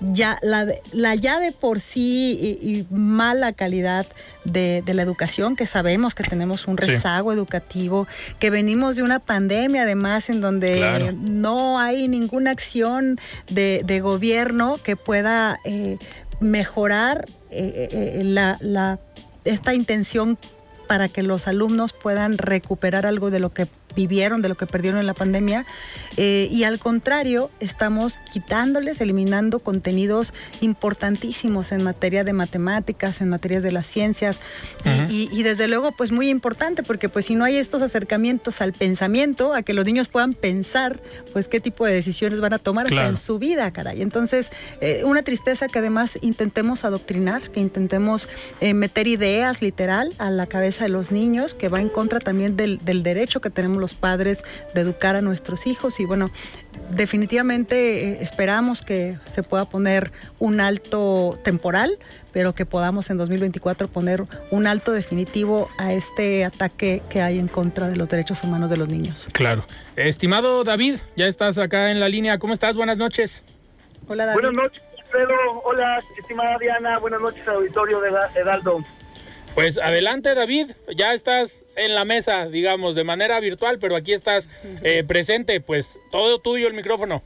[0.00, 4.06] ya la, la ya de por sí y, mala calidad
[4.44, 8.06] de, la educación, que sabemos que tenemos un rezago educativo,
[8.38, 14.94] que venimos de una pandemia además en donde no hay ninguna acción de, gobierno que
[14.94, 15.96] pueda eh,
[16.40, 18.98] mejorar eh, eh, la, la,
[19.44, 20.38] esta intención
[20.86, 25.00] para que los alumnos puedan recuperar algo de lo que vivieron, de lo que perdieron
[25.00, 25.66] en la pandemia.
[26.16, 33.60] Eh, y al contrario, estamos quitándoles, eliminando contenidos importantísimos en materia de matemáticas, en materia
[33.60, 34.38] de las ciencias.
[35.08, 39.54] y, desde luego, pues muy importante, porque pues si no hay estos acercamientos al pensamiento,
[39.54, 41.00] a que los niños puedan pensar,
[41.32, 44.02] pues qué tipo de decisiones van a tomar hasta en su vida, caray.
[44.02, 48.28] Entonces, eh, una tristeza que además intentemos adoctrinar, que intentemos
[48.60, 52.56] eh, meter ideas literal a la cabeza de los niños, que va en contra también
[52.56, 54.42] del, del derecho que tenemos los los padres
[54.74, 56.32] de educar a nuestros hijos y bueno,
[56.90, 57.76] definitivamente
[58.08, 61.96] eh, esperamos que se pueda poner un alto temporal,
[62.32, 67.46] pero que podamos en 2024 poner un alto definitivo a este ataque que hay en
[67.46, 69.28] contra de los derechos humanos de los niños.
[69.30, 69.64] Claro.
[69.94, 72.40] Estimado David, ya estás acá en la línea.
[72.40, 72.74] ¿Cómo estás?
[72.74, 73.44] Buenas noches.
[74.08, 74.42] Hola David.
[74.42, 75.62] Buenas noches, Pedro.
[75.64, 76.98] Hola, estimada Diana.
[76.98, 78.84] Buenas noches, auditorio de Edaldo.
[79.56, 84.50] Pues adelante David, ya estás en la mesa, digamos, de manera virtual, pero aquí estás
[84.82, 87.22] eh, presente, pues todo tuyo el micrófono.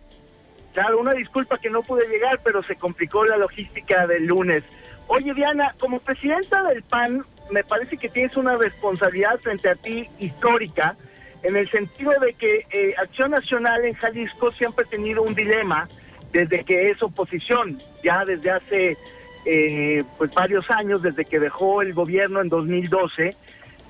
[0.73, 4.63] Claro, una disculpa que no pude llegar, pero se complicó la logística del lunes.
[5.09, 10.09] Oye Diana, como presidenta del PAN, me parece que tienes una responsabilidad frente a ti
[10.21, 10.95] histórica,
[11.43, 15.89] en el sentido de que eh, Acción Nacional en Jalisco siempre ha tenido un dilema
[16.33, 18.97] desde que es oposición, ya desde hace
[19.45, 23.37] eh, pues varios años desde que dejó el gobierno en 2012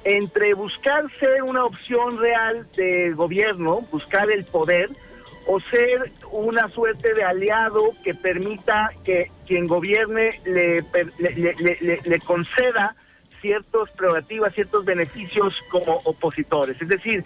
[0.05, 4.89] entre buscar ser una opción real de gobierno, buscar el poder,
[5.47, 10.85] o ser una suerte de aliado que permita que quien gobierne le,
[12.25, 12.95] conceda
[13.41, 16.81] ciertas prerrogativas, ciertos beneficios como opositores.
[16.81, 17.25] Es decir,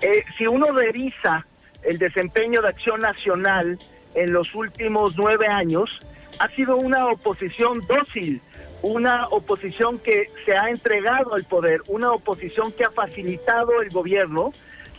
[0.00, 1.46] eh, si uno revisa
[1.82, 3.78] el desempeño de acción nacional
[4.14, 6.00] en los últimos nueve años
[6.38, 8.40] ha sido una oposición dócil,
[8.82, 14.52] una oposición que se ha entregado al poder, una oposición que ha facilitado el gobierno,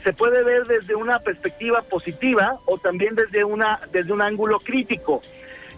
[0.04, 5.22] se puede ver desde una perspectiva positiva o también desde una desde un ángulo crítico.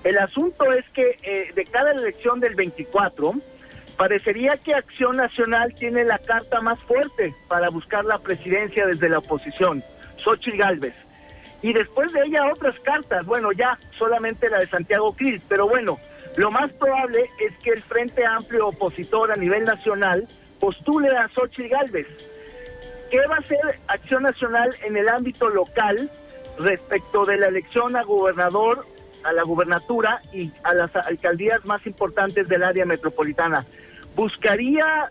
[0.04, 3.34] El asunto es que eh, de cada elección del 24
[3.98, 9.20] parecería que Acción Nacional tiene la carta más fuerte para buscar la presidencia desde la
[9.20, 9.84] oposición,
[10.18, 11.05] Xochitl Gálvez.
[11.66, 16.00] Y después de ella otras cartas, bueno, ya solamente la de Santiago Krill, pero bueno,
[16.38, 20.28] lo más probable es que el Frente Amplio opositor a nivel nacional
[20.60, 22.06] postule a Xochitl Gálvez.
[23.10, 26.12] ¿Qué va a hacer Acción Nacional en el ámbito local
[26.60, 28.86] respecto de la elección a gobernador,
[29.24, 33.66] a la gubernatura y a las alcaldías más importantes del área metropolitana?
[34.16, 35.10] ¿Buscaría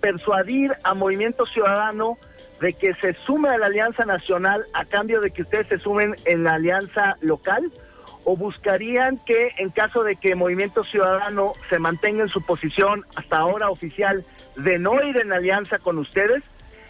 [0.00, 2.16] persuadir a Movimiento Ciudadano
[2.60, 6.16] de que se sume a la Alianza Nacional a cambio de que ustedes se sumen
[6.24, 7.70] en la alianza local?
[8.24, 13.38] ¿O buscarían que en caso de que Movimiento Ciudadano se mantenga en su posición hasta
[13.38, 14.24] ahora oficial
[14.56, 16.42] de no ir en alianza con ustedes?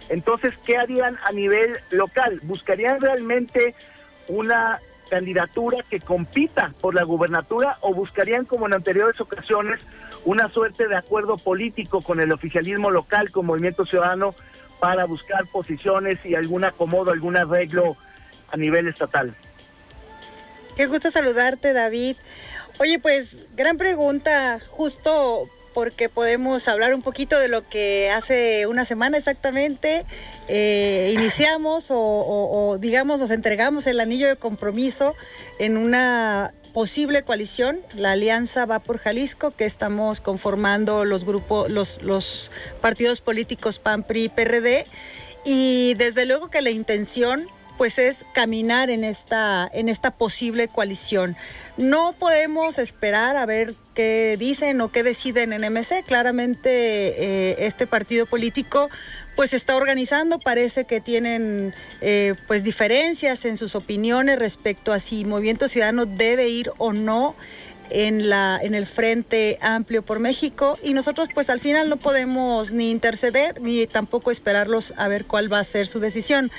[0.09, 2.41] Entonces, ¿qué harían a nivel local?
[2.45, 3.75] ¿Buscarían realmente
[4.29, 4.79] una
[5.11, 9.81] candidatura que compita por la gubernatura o buscarían, como en anteriores ocasiones,
[10.25, 14.35] una suerte de acuerdo político con el oficialismo local, con Movimiento Ciudadano,
[14.79, 17.97] para buscar posiciones y algún acomodo, algún arreglo
[18.51, 19.35] a nivel estatal.
[20.77, 22.17] Qué gusto saludarte, David.
[22.79, 28.87] Oye, pues gran pregunta, justo porque podemos hablar un poquito de lo que hace una
[28.87, 30.07] semana exactamente
[30.49, 35.15] eh, iniciamos o, o, digamos nos entregamos el anillo de compromiso
[35.59, 42.51] en una posible coalición, la alianza va por Jalisco, que estamos conformando los grupos, los,
[42.83, 44.85] partidos políticos PAN, PRI PRD.
[45.43, 51.37] Y desde luego que la intención pues es caminar en esta, en esta posible coalición.
[51.77, 56.05] No podemos esperar a ver qué dicen o qué deciden en MC.
[56.05, 58.89] Claramente eh, este partido político
[59.37, 65.27] pues está organizando, parece que tienen eh, pues diferencias en sus opiniones respecto a si
[65.27, 67.37] Movimiento Ciudadano debe ir o no
[67.91, 72.73] en la en el Frente Amplio por México y nosotros pues al final no podemos
[72.73, 76.51] ni interceder ni tampoco esperarlos a ver cuál va a ser su decisión.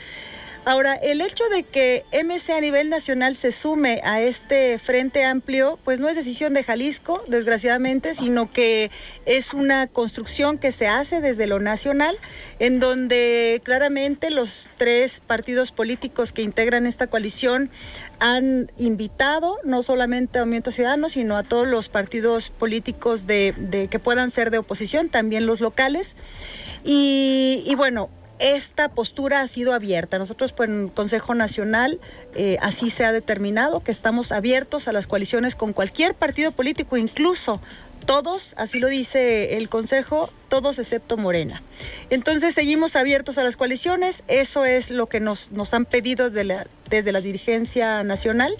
[0.68, 5.80] Ahora, el hecho de que MC a nivel nacional se sume a este frente amplio,
[5.86, 8.92] pues no es decisión de Jalisco, desgraciadamente, sino que
[9.26, 12.18] es una construcción que se hace desde lo nacional,
[12.60, 17.70] en donde claramente los tres partidos políticos que integran esta coalición
[18.20, 24.00] han invitado no solamente a Movimiento Ciudadano, sino a todos los partidos políticos de, que
[24.00, 26.18] puedan ser de oposición, también los locales.
[26.84, 30.20] Y, y bueno, esta postura ha sido abierta.
[30.20, 32.00] Nosotros, pues, en Consejo Nacional,
[32.36, 36.98] eh, así se ha determinado que estamos abiertos a las coaliciones con cualquier partido político,
[36.98, 37.60] incluso
[38.06, 41.62] todos, así lo dice el Consejo, todos excepto Morena.
[42.10, 46.44] Entonces seguimos abiertos a las coaliciones, eso es lo que nos, nos han pedido desde
[46.44, 48.56] la, desde la dirigencia nacional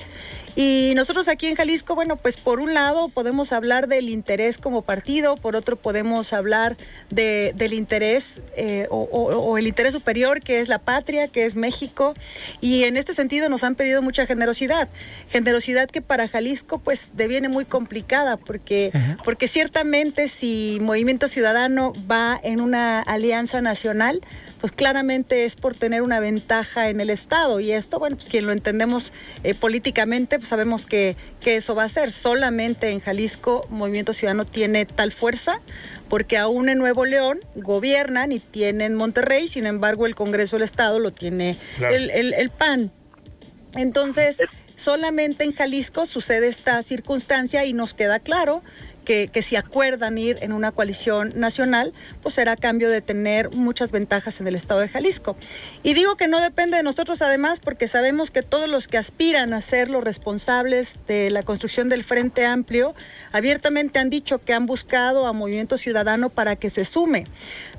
[0.58, 4.82] y nosotros aquí en Jalisco, bueno, pues por un lado podemos hablar del interés como
[4.82, 6.78] partido, por otro podemos hablar
[7.12, 12.16] de, del interés eh, o, el interés superior que es la patria, que es México.
[12.60, 14.90] Y en este sentido nos han pedido mucha generosidad.
[15.30, 18.92] Generosidad que para Jalisco pues deviene muy complicada porque,
[19.24, 24.22] porque ciertamente si Movimiento Ciudadano va en una alianza nacional,
[24.60, 27.60] pues claramente es por tener una ventaja en el Estado.
[27.60, 29.14] Y esto, bueno, pues quien lo entendemos
[29.44, 32.12] eh, políticamente, pues sabemos que, que eso va a ser.
[32.12, 35.62] Solamente en Jalisco Movimiento Ciudadano tiene tal fuerza,
[36.10, 41.00] porque aún en Nuevo León gobiernan y tienen Monterrey, sin embargo el Congreso del Estado
[41.00, 42.92] lo tiene el, el, el PAN.
[43.76, 44.38] Entonces,
[44.76, 48.64] solamente en Jalisco sucede esta circunstancia y nos queda claro
[49.08, 53.94] que, si acuerdan ir en una coalición nacional, pues será a cambio de tener muchas
[53.94, 55.38] ventajas en el estado de Jalisco.
[55.82, 59.54] Y digo que no depende de nosotros además porque sabemos que todos los que aspiran
[59.54, 62.96] a ser los responsables de la construcción del Frente Amplio
[63.32, 67.24] abiertamente han dicho que han buscado a Movimiento Ciudadano para que se sume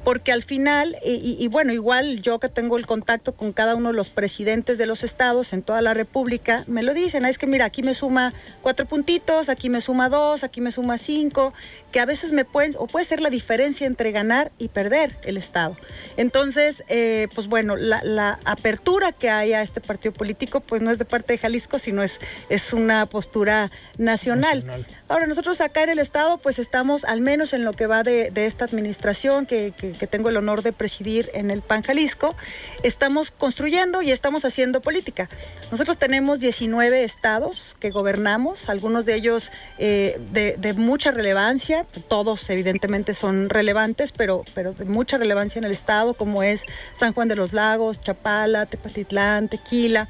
[0.09, 3.95] porque al final, y, bueno, igual yo que tengo el contacto con cada uno de
[3.95, 7.67] los presidentes de los estados en toda la República, me lo dicen, es que mira,
[7.67, 11.53] aquí me suma cuatro puntitos, aquí me suma dos, aquí me suma cinco
[11.93, 15.37] que a veces me pueden, o puede ser la diferencia entre ganar y perder el
[15.37, 15.77] Estado.
[16.17, 20.99] Entonces, eh, pues bueno, la, apertura que hay a este partido político, pues no es
[20.99, 22.19] de parte de Jalisco, sino es,
[22.49, 24.65] es una postura nacional.
[25.09, 28.33] Ahora, nosotros acá en el Estado, pues estamos, al menos en lo que va de,
[28.35, 32.37] esta administración que, que, tengo el honor de presidir en el PAN Jalisco,
[32.83, 35.29] estamos construyendo y estamos haciendo política.
[35.71, 42.49] Nosotros tenemos 19 estados que gobernamos, algunos de ellos eh, de, de mucha relevancia todos
[42.51, 46.63] evidentemente son relevantes, pero, pero de mucha relevancia en el estado, como es
[46.99, 50.09] San Juan de los Lagos, Chapala, Tepatitlán, Tequila.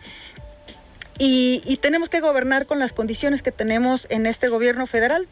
[1.18, 5.26] Y, y, tenemos que gobernar con las condiciones que tenemos en este gobierno federal.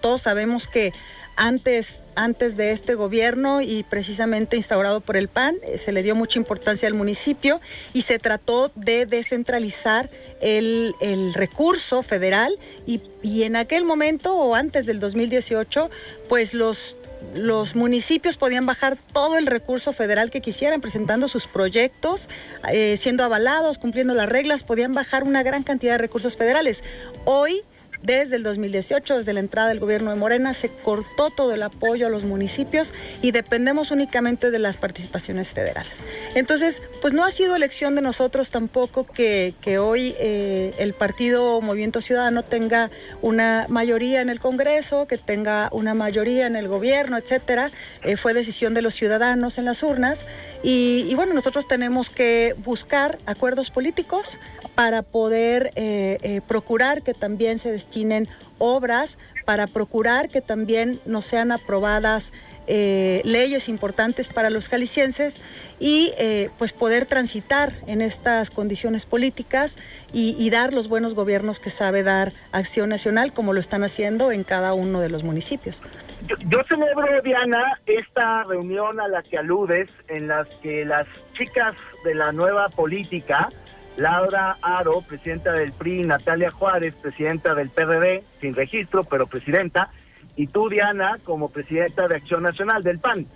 [0.00, 0.92] Todos sabemos que
[1.36, 6.14] antes, antes de este gobierno y precisamente instaurado por el PAN, eh, se le dio
[6.14, 7.60] mucha importancia al municipio
[7.94, 10.94] y se trató de descentralizar el,
[11.34, 15.90] recurso federal y, y, en aquel momento o antes del 2018,
[16.28, 16.96] pues los
[17.34, 22.28] los municipios podían bajar todo el recurso federal que quisieran, presentando sus proyectos,
[22.70, 26.82] eh, siendo avalados, cumpliendo las reglas, podían bajar una gran cantidad de recursos federales.
[27.24, 27.62] Hoy
[28.02, 32.06] desde el 2018, desde la entrada del gobierno de Morena, se cortó todo el apoyo
[32.06, 36.00] a los municipios y dependemos únicamente de las participaciones federales.
[36.34, 42.00] Entonces, pues no ha sido elección de nosotros tampoco que, hoy eh, el partido Movimiento
[42.00, 42.90] Ciudadano tenga
[43.20, 47.70] una mayoría en el Congreso, que tenga una mayoría en el gobierno, etcétera.
[48.02, 50.24] Eh, fue decisión de los ciudadanos en las urnas.
[50.62, 54.38] Y, bueno, nosotros tenemos que buscar acuerdos políticos
[54.74, 58.26] para poder eh, procurar que también se destinen
[58.58, 62.32] obras para procurar que también no sean aprobadas
[62.68, 65.36] eh, leyes importantes para los jaliscienses
[65.80, 69.76] y eh, pues poder transitar en estas condiciones políticas
[70.12, 74.44] y, dar los buenos gobiernos que sabe dar Acción Nacional como lo están haciendo en
[74.44, 75.82] cada uno de los municipios.
[76.28, 81.74] Yo, yo celebro, Diana, esta reunión a la que aludes en las que las chicas
[82.04, 83.48] de la nueva política
[83.96, 89.90] Laura Aro, presidenta del PRI, Natalia Juárez, presidenta del PRD, sin registro, pero presidenta,
[90.36, 93.26] y tú, Diana, como presidenta de Acción Nacional del PAN.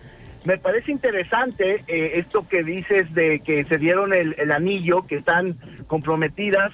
[0.44, 5.56] Me parece interesante eh, esto que dices de que se dieron el, anillo, que están
[5.88, 6.72] comprometidas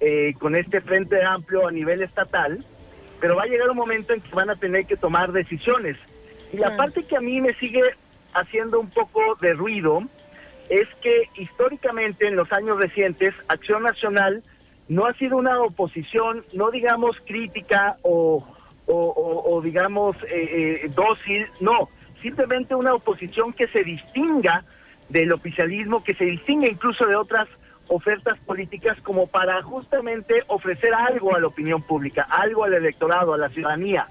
[0.00, 2.64] eh, con este frente amplio a nivel estatal,
[3.20, 5.96] pero va a llegar un momento en que van a tener que tomar decisiones.
[6.52, 7.82] Y la parte que a mí me sigue
[8.32, 10.04] haciendo un poco de ruido
[10.68, 14.42] es que históricamente en los años recientes Acción Nacional
[14.88, 18.44] no ha sido una oposición, no digamos crítica o,
[18.86, 21.88] o, digamos eh, eh, dócil, no,
[22.22, 24.64] simplemente una oposición que se distinga
[25.08, 27.48] del oficialismo, que se distinga incluso de otras
[27.88, 33.38] ofertas políticas como para justamente ofrecer algo a la opinión pública, algo al electorado, a
[33.38, 34.06] la ciudadanía.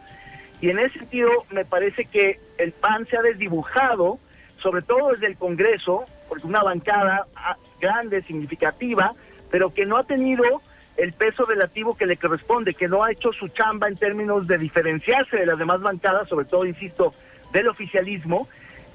[0.62, 4.20] Y en ese sentido me parece que el PAN se ha desdibujado,
[4.60, 9.14] sobre todo desde el Congreso, porque una bancada ah, grande, significativa,
[9.50, 10.62] pero que no ha tenido
[10.98, 14.58] el peso relativo que le corresponde, que no ha hecho su chamba en términos de
[14.58, 17.14] diferenciarse de las demás bancadas, sobre todo, insisto,
[17.52, 18.48] del oficialismo.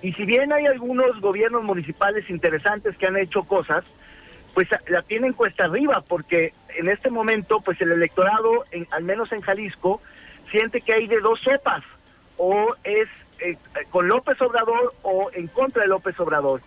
[0.03, 3.85] Y si bien hay algunos gobiernos municipales interesantes que han hecho cosas,
[4.53, 9.41] pues la tienen cuesta arriba, porque en este momento, pues el electorado, al menos en
[9.41, 10.03] Jalisco,
[10.51, 11.85] siente que hay de dos sopas,
[12.37, 13.09] o es
[13.39, 13.57] eh,
[13.91, 16.61] con López Obrador o en contra de López Obrador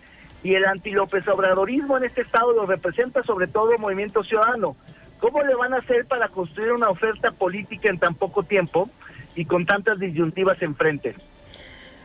[0.46, 4.76] y el anti-López Obradorismo en este estado lo representa sobre todo Movimiento Ciudadano.
[5.18, 8.88] ¿Cómo le van a hacer para construir una oferta política en tan poco tiempo
[9.34, 11.16] y con tantas disyuntivas enfrente?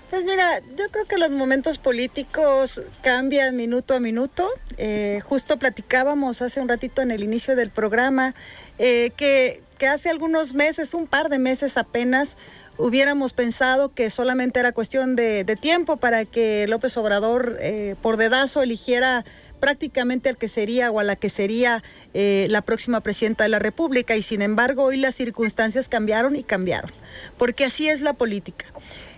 [0.09, 4.49] Pues mira, yo creo que los momentos políticos cambian minuto a minuto.
[4.77, 8.33] Eh, justo platicábamos hace un ratito en el inicio del programa
[8.79, 12.37] eh, que, que hace algunos meses, un par de meses apenas,
[12.78, 18.63] hubiéramos pensado que solamente era cuestión de, tiempo para que López Obrador eh, por dedazo
[18.63, 19.26] eligiera
[19.59, 23.59] prácticamente al que sería o a la que sería eh, la próxima presidenta de la
[23.59, 26.91] República y sin embargo hoy las circunstancias cambiaron y cambiaron,
[27.38, 28.65] porque así es la política.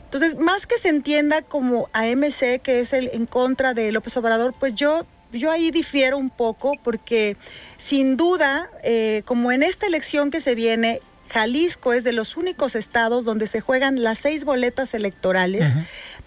[0.03, 4.53] Entonces, más que se entienda como AMC, que es el en contra de López Obrador,
[4.59, 7.37] pues yo yo ahí difiero un poco porque
[7.77, 11.01] sin duda, eh, como en esta elección que se viene,
[11.33, 15.73] Jalisco es de los únicos estados donde se juegan las seis boletas electorales.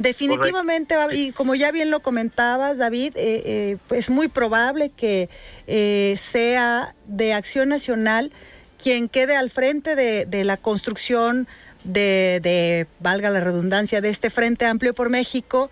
[0.00, 5.28] Definitivamente, y como ya bien lo comentabas, David, eh, eh, es muy probable que
[5.68, 8.32] eh, sea de Acción Nacional
[8.82, 11.46] quien quede al frente de, la construcción
[11.84, 15.70] de, valga la redundancia, de este Frente Amplio por México.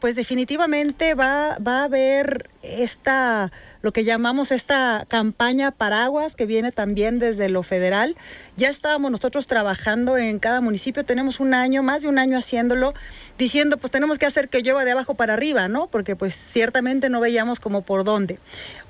[0.00, 3.52] pues definitivamente va, va a haber esta
[3.82, 8.16] lo que llamamos esta campaña paraguas que viene también desde lo federal.
[8.54, 12.92] Ya estábamos nosotros trabajando en cada municipio, tenemos un año, más de un año haciéndolo,
[13.38, 15.86] diciendo pues tenemos que hacer que llueva de abajo para arriba, ¿no?
[15.86, 18.38] Porque pues ciertamente no veíamos como por dónde.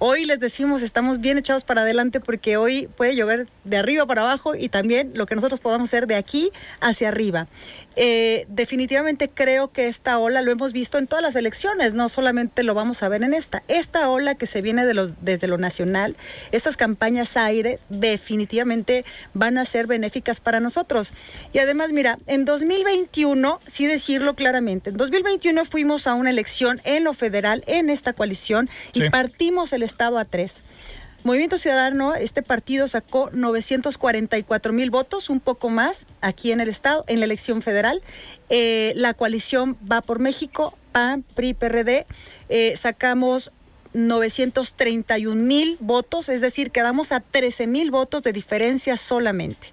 [0.00, 4.22] Hoy les decimos estamos bien echados para adelante porque hoy puede llover de arriba para
[4.22, 6.50] abajo y también lo que nosotros podamos hacer de aquí
[6.80, 7.46] hacia arriba.
[7.94, 12.62] Eh, definitivamente creo que esta ola lo hemos visto en todas las elecciones, no solamente
[12.62, 13.62] lo vamos a ver en esta.
[13.68, 16.16] Esta ola que se viene desde lo nacional,
[16.50, 19.04] estas campañas aire, definitivamente
[19.34, 21.12] van a ser benéficas para nosotros.
[21.52, 27.04] Y además, mira, en 2021, sí decirlo claramente, en 2021 fuimos a una elección en
[27.04, 30.62] lo federal, en esta coalición, y partimos el Estado a tres.
[31.24, 37.04] Movimiento Ciudadano, este partido sacó 944 mil votos, un poco más aquí en el Estado,
[37.06, 38.02] en la elección federal.
[38.50, 42.06] Eh, la coalición va por México, PAN, PRI, PRD.
[42.48, 43.52] Eh, sacamos
[43.92, 49.68] 931 mil votos, es decir, quedamos a 13 mil votos de diferencia solamente.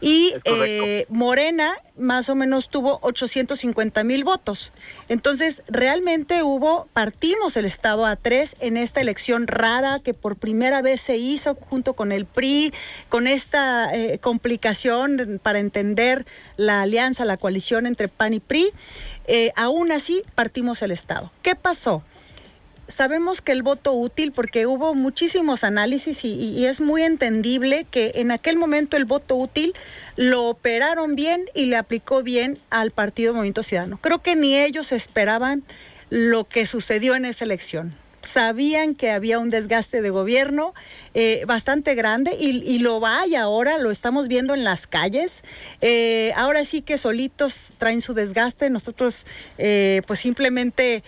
[0.00, 4.72] Y eh, Morena más o menos tuvo 850 mil votos.
[5.08, 10.80] Entonces, realmente hubo, partimos el Estado a tres en esta elección rara que por primera
[10.80, 12.72] vez se hizo junto con el PRI,
[13.10, 16.24] con esta eh, complicación para entender
[16.56, 18.70] la alianza, la coalición entre PAN y PRI.
[19.26, 21.30] Eh, aún así, partimos el Estado.
[21.42, 22.02] ¿Qué pasó?
[22.90, 28.30] Sabemos que el voto útil, porque hubo muchísimos análisis y, es muy entendible que en
[28.30, 29.74] aquel momento el voto útil
[30.16, 33.98] lo operaron bien y le aplicó bien al Partido Movimiento Ciudadano.
[34.00, 35.62] Creo que ni ellos esperaban
[36.10, 40.74] lo que sucedió en esa elección sabían que había un desgaste de gobierno
[41.12, 45.42] eh, bastante grande y, lo hay ahora, lo estamos viendo en las calles.
[45.80, 48.70] Eh, ahora sí que solitos traen su desgaste.
[48.70, 49.26] Nosotros,
[49.58, 51.02] eh, pues simplemente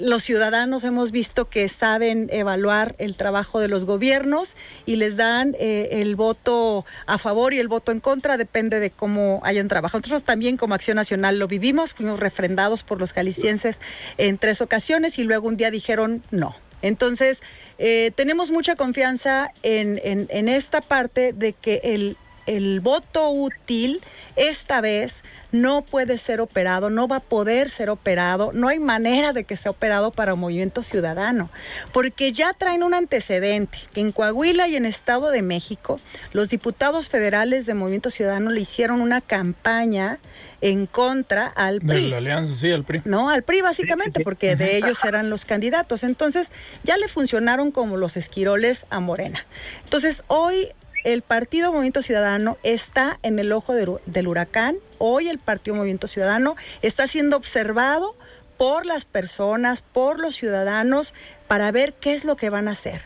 [0.00, 4.54] los ciudadanos hemos visto que saben evaluar el trabajo de los gobiernos
[4.86, 9.40] y les dan el voto a favor y el voto en contra, depende de cómo
[9.42, 10.00] hayan trabajado.
[10.00, 13.78] Nosotros también como Acción Nacional lo vivimos, fuimos refrendados por los jaliscienses
[14.18, 16.54] en tres ocasiones y luego un día dijeron no.
[16.82, 17.40] Entonces,
[17.78, 22.16] eh, tenemos mucha confianza en, en, esta parte de que el,
[22.48, 24.00] el voto útil
[24.36, 25.22] esta vez
[25.52, 29.56] no puede ser operado, no va a poder ser operado, no hay manera de que
[29.56, 31.50] sea operado para Movimiento Ciudadano,
[31.92, 36.00] porque ya traen un antecedente, que en Coahuila y en Estado de México,
[36.32, 40.18] los diputados federales de Movimiento Ciudadano le hicieron una campaña
[40.60, 42.04] en contra al PRI.
[42.04, 43.02] De la alianza, sí, al PRI.
[43.04, 46.02] No, al PRI básicamente, porque de ellos eran los candidatos.
[46.02, 46.50] Entonces,
[46.82, 49.46] ya le funcionaron como los esquiroles a Morena.
[49.84, 50.68] Entonces, hoy
[51.04, 54.76] el Partido Movimiento Ciudadano está en el ojo del huracán.
[54.98, 58.16] Hoy el Partido Movimiento Ciudadano está siendo observado
[58.56, 61.14] por las personas, por los ciudadanos,
[61.46, 63.02] para ver qué es lo que van a hacer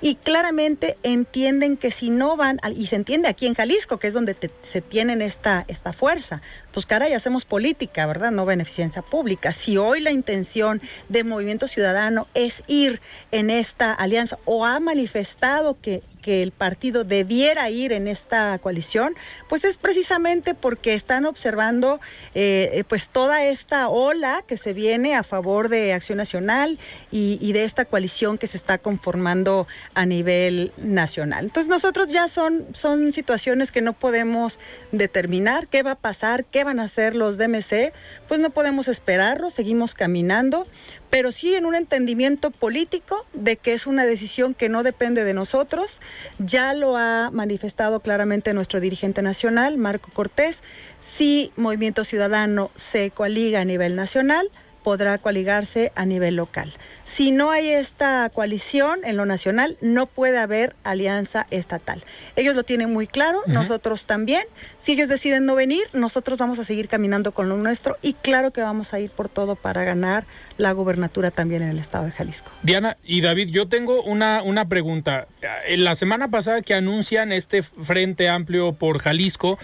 [0.00, 4.14] y claramente entienden que si no van, y se entiende aquí en Jalisco, que es
[4.14, 6.42] donde se tienen esta, esta fuerza,
[6.72, 8.30] pues caray, hacemos política, ¿verdad?
[8.30, 9.52] No beneficencia pública.
[9.52, 15.80] Si hoy la intención de Movimiento Ciudadano es ir en esta alianza o ha manifestado
[15.80, 19.14] que que el partido debiera ir en esta coalición,
[19.46, 22.00] pues es precisamente porque están observando
[22.34, 26.78] eh, pues toda esta ola que se viene a favor de Acción Nacional
[27.10, 31.44] y, de esta coalición que se está conformando a nivel nacional.
[31.44, 34.58] Entonces nosotros ya son, son situaciones que no podemos
[34.92, 37.92] determinar qué va a pasar, qué van a hacer los DMC,
[38.26, 40.66] pues no podemos esperarlo, seguimos caminando,
[41.14, 45.32] pero sí en un entendimiento político de que es una decisión que no depende de
[45.32, 46.02] nosotros.
[46.40, 50.64] Ya lo ha manifestado claramente nuestro dirigente nacional, Marco Cortés.
[51.00, 54.50] Si Movimiento Ciudadano se coaliga a nivel nacional,
[54.82, 56.74] podrá coaligarse a nivel local.
[57.14, 62.02] Si no hay esta coalición en lo nacional, no puede haber alianza estatal.
[62.34, 64.42] Ellos lo tienen muy claro, nosotros también.
[64.82, 68.50] Si ellos deciden no venir, nosotros vamos a seguir caminando con lo nuestro y claro
[68.50, 70.26] que vamos a ir por todo para ganar
[70.58, 72.50] la gubernatura también en el estado de Jalisco.
[72.64, 75.28] Diana y David, yo tengo una, una pregunta.
[75.68, 79.56] En la semana pasada que anuncian este Frente Amplio por Jalisco,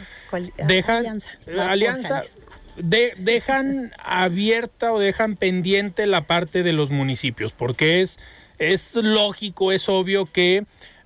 [0.69, 1.31] dejan alianza,
[1.69, 2.23] alianza
[2.77, 8.19] dejan abierta o dejan pendiente la parte de los municipios, porque es,
[8.59, 10.65] es lógico, es obvio que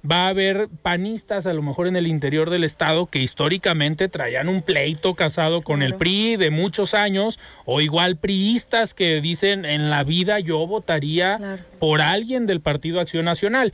[0.09, 4.49] va a haber panistas a lo mejor en el interior del estado que históricamente traían
[4.49, 9.89] un pleito casado con el PRI de muchos años o igual priistas que dicen en
[9.89, 13.73] la vida yo votaría por alguien del Partido Acción Nacional.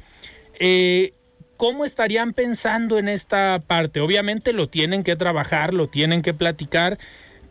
[0.61, 1.13] Eh,
[1.57, 4.01] ¿Cómo estarían pensando en esta parte?
[4.01, 6.97] Obviamente lo tienen que trabajar, lo tienen que platicar,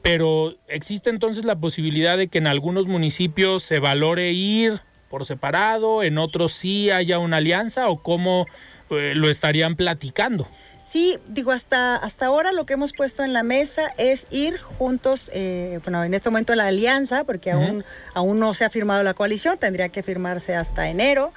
[0.02, 6.04] pero existe entonces la posibilidad de que en algunos municipios se valore ir por separado,
[6.04, 8.46] en otros sí haya una alianza o cómo
[8.92, 10.48] eh, lo estarían platicando.
[10.90, 15.30] Sí, digo, hasta, hasta ahora lo que hemos puesto en la mesa es ir juntos,
[15.36, 17.86] eh, bueno, en este momento la alianza, porque aún,
[18.16, 21.32] aún no se ha firmado la coalición, tendría que firmarse hasta enero,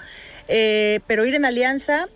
[0.48, 2.08] eh, pero ir en alianza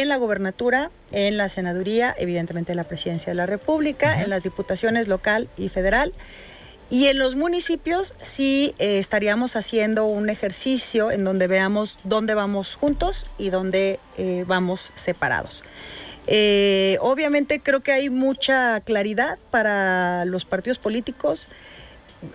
[0.00, 4.42] en la gobernatura, en la senaduría, evidentemente en la presidencia de la República, en las
[4.42, 6.12] diputaciones local y federal.
[6.90, 12.74] Y en los municipios sí eh, estaríamos haciendo un ejercicio en donde veamos dónde vamos
[12.74, 13.98] juntos y dónde
[14.46, 15.64] vamos separados.
[16.26, 21.48] Eh, obviamente creo que hay mucha claridad para los partidos políticos,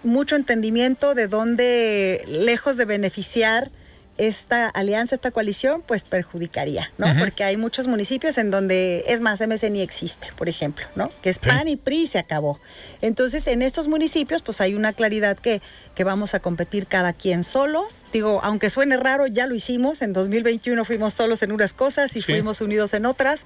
[0.03, 3.71] mucho entendimiento de dónde, lejos de beneficiar
[4.17, 7.07] esta alianza, esta coalición, pues perjudicaría, ¿no?
[7.19, 11.09] Porque hay muchos municipios en donde, es más, MC ni existe, por ejemplo, ¿no?
[11.21, 12.59] Que es PAN y PRI se acabó.
[13.01, 15.61] Entonces, en estos municipios, pues hay una claridad que,
[15.95, 18.05] que vamos a competir cada quien solos.
[18.11, 20.01] Digo, aunque suene raro, ya lo hicimos.
[20.01, 23.41] En 2021 fuimos solos en unas cosas y fuimos unidos en otras.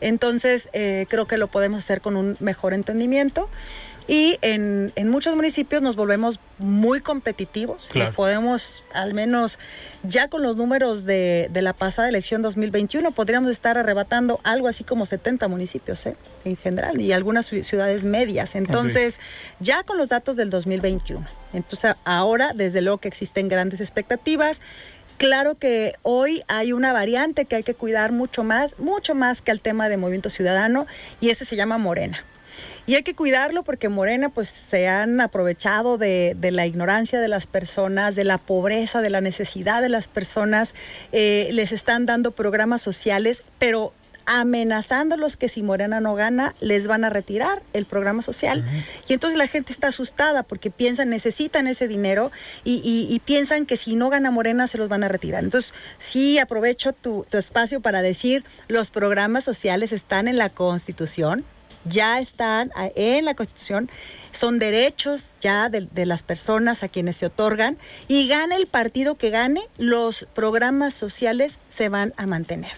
[0.00, 3.48] Entonces, eh, creo que lo podemos hacer con un mejor entendimiento.
[4.08, 7.90] Y en, muchos municipios nos volvemos muy competitivos.
[8.14, 9.58] podemos, al menos
[10.04, 15.06] ya con los números de, la pasada elección 2021, podríamos estar arrebatando algo así como
[15.06, 16.16] 70 municipios ¿eh?
[16.44, 18.54] en general y algunas ciudades medias.
[18.54, 19.18] Entonces,
[19.58, 21.26] ya con los datos del 2021.
[21.52, 24.60] Entonces, ahora, desde luego que existen grandes expectativas.
[25.16, 29.50] Claro que hoy hay una variante que hay que cuidar mucho más, mucho más que
[29.50, 30.86] el tema de movimiento ciudadano,
[31.22, 32.22] y ese se llama Morena.
[32.86, 37.46] Y hay que cuidarlo porque Morena pues se han aprovechado de, la ignorancia de las
[37.46, 40.74] personas, de la pobreza, de la necesidad de las personas,
[41.10, 43.92] eh, les están dando programas sociales, pero
[44.26, 48.64] amenazándolos que si Morena no gana, les van a retirar el programa social.
[49.08, 52.32] Y entonces la gente está asustada porque piensan, necesitan ese dinero
[52.64, 55.42] y, piensan que si no gana Morena se los van a retirar.
[55.42, 61.44] Entonces, sí aprovecho tu, tu espacio para decir, los programas sociales están en la Constitución,
[61.88, 63.90] ya están en la Constitución,
[64.32, 67.78] son derechos ya de, las personas a quienes se otorgan
[68.08, 72.72] y gane el partido que gane, los programas sociales se van a mantener.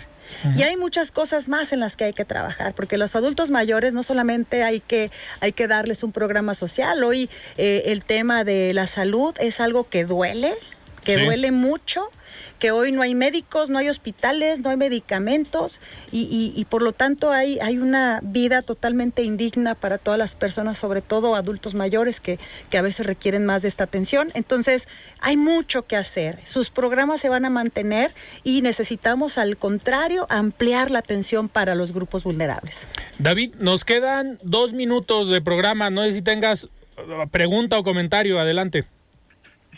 [0.56, 3.94] Y hay muchas cosas más en las que hay que trabajar, porque los adultos mayores
[3.94, 8.74] no solamente hay que, hay que darles un programa social, hoy eh, el tema de
[8.74, 10.54] la salud es algo que duele,
[11.02, 12.10] que duele mucho
[12.58, 15.80] que hoy no hay médicos, no hay hospitales, no hay medicamentos
[16.10, 21.02] y, por lo tanto hay, hay una vida totalmente indigna para todas las personas, sobre
[21.02, 22.38] todo adultos mayores que,
[22.70, 24.30] que a veces requieren más de esta atención.
[24.34, 24.88] Entonces
[25.20, 26.40] hay mucho que hacer.
[26.44, 31.92] Sus programas se van a mantener y necesitamos al contrario ampliar la atención para los
[31.92, 32.86] grupos vulnerables.
[33.18, 35.90] David, nos quedan dos minutos de programa.
[35.90, 38.38] No sé si tengas uh, pregunta o comentario.
[38.38, 38.84] Adelante.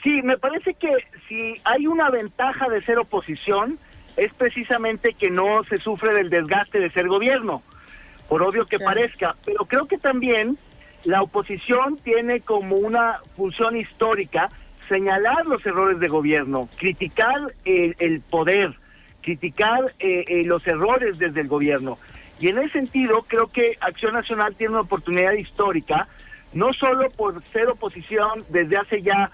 [0.02, 0.90] Sí, me parece que
[1.28, 3.78] si hay una ventaja de ser oposición,
[4.16, 7.62] es precisamente que no se sufre del desgaste de ser gobierno,
[8.28, 10.56] por obvio que parezca, pero creo que también
[11.04, 14.50] la oposición tiene como una función histórica
[14.88, 18.74] señalar los errores de gobierno, criticar el, poder,
[19.22, 21.98] criticar eh, eh, los errores desde el gobierno.
[22.40, 26.08] Y en ese sentido, creo que Acción Nacional tiene una oportunidad histórica,
[26.52, 29.30] no solo por ser oposición desde hace ya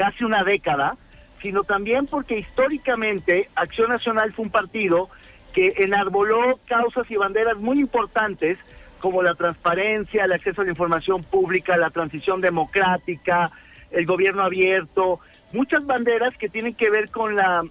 [0.00, 0.96] casi una década,
[1.42, 5.10] sino también porque históricamente Acción Nacional fue un partido
[5.52, 8.56] que enarboló causas y banderas muy importantes
[8.98, 13.50] como la transparencia, el acceso a la información pública, la transición democrática,
[13.90, 15.20] el gobierno abierto,
[15.52, 17.62] muchas banderas que tienen que ver con la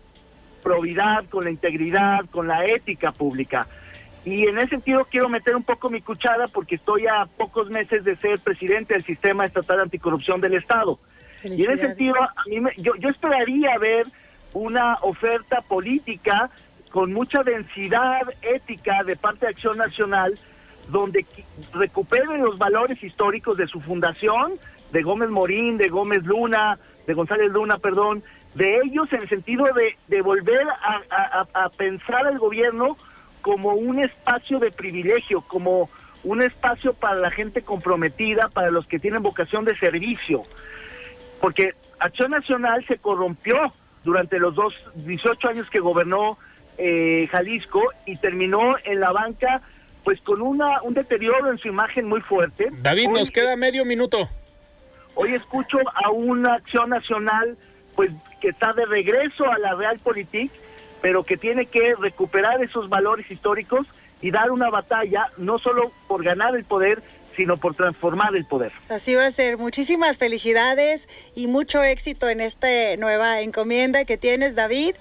[0.62, 3.66] probidad, con la integridad, con la ética pública.
[4.24, 8.04] Y en ese sentido quiero meter un poco mi cuchara porque estoy a pocos meses
[8.04, 11.00] de ser presidente del Sistema Estatal Anticorrupción del Estado.
[11.44, 14.08] Y en ese sentido, a mí yo, yo esperaría ver
[14.54, 16.50] una oferta política
[16.92, 20.38] con mucha densidad ética de parte de Acción Nacional,
[20.90, 21.26] donde
[21.74, 24.54] recuperen los valores históricos de su fundación,
[24.92, 28.24] de Gómez Morín, de Gómez Luna, de González Luna, perdón,
[28.56, 32.98] de ellos en el sentido de, de volver a, a pensar al gobierno
[33.42, 35.90] como un espacio de privilegio, como
[36.24, 40.44] un espacio para la gente comprometida, para los que tienen vocación de servicio
[41.40, 43.74] porque Acción Nacional se corrompió
[44.04, 46.38] durante los dos 18 años que gobernó
[46.78, 49.62] eh, Jalisco y terminó en la banca
[50.04, 52.70] pues con una un deterioro en su imagen muy fuerte.
[52.82, 54.30] David, nos queda medio minuto.
[55.16, 57.58] Hoy escucho a una Acción Nacional
[57.96, 60.52] pues que está de regreso a la Realpolitik,
[61.02, 63.86] pero que tiene que recuperar esos valores históricos
[64.22, 67.02] y dar una batalla no solo por ganar el poder,
[67.40, 68.74] sino por transformar el poder.
[68.90, 69.58] Así va a ser.
[69.58, 72.68] Muchísimas felicidades y mucho éxito en esta
[72.98, 74.96] nueva encomienda que tienes, David.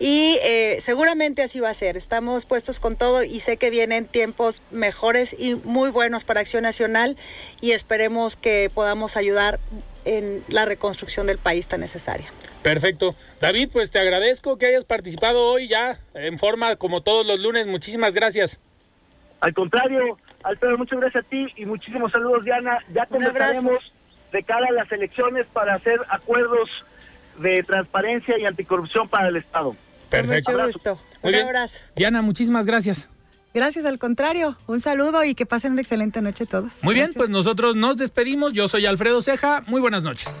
[0.00, 1.96] Y eh, seguramente así va a ser.
[1.96, 6.64] Estamos puestos con todo y sé que vienen tiempos mejores y muy buenos para Acción
[6.64, 7.16] Nacional
[7.60, 9.60] y esperemos que podamos ayudar
[10.04, 12.26] en la reconstrucción del país tan necesaria.
[12.64, 13.14] Perfecto.
[13.40, 17.68] David, pues te agradezco que hayas participado hoy ya en forma como todos los lunes.
[17.68, 18.58] Muchísimas gracias.
[19.44, 22.78] Al contrario, Alfredo, muchas gracias a ti y muchísimos saludos, Diana.
[22.94, 23.92] Ya conversaremos
[24.32, 26.70] de cara a las elecciones para hacer acuerdos
[27.36, 29.76] de transparencia y anticorrupción para el Estado.
[30.08, 30.52] Perfecto.
[30.52, 30.98] Mucho gusto.
[31.20, 31.80] Un abrazo.
[31.94, 33.10] Diana, muchísimas gracias.
[33.52, 34.56] Gracias, al contrario.
[34.66, 36.82] Un saludo y que pasen una excelente noche todos.
[36.82, 38.54] Muy bien, pues nosotros nos despedimos.
[38.54, 39.62] Yo soy Alfredo Ceja.
[39.66, 40.40] Muy buenas noches.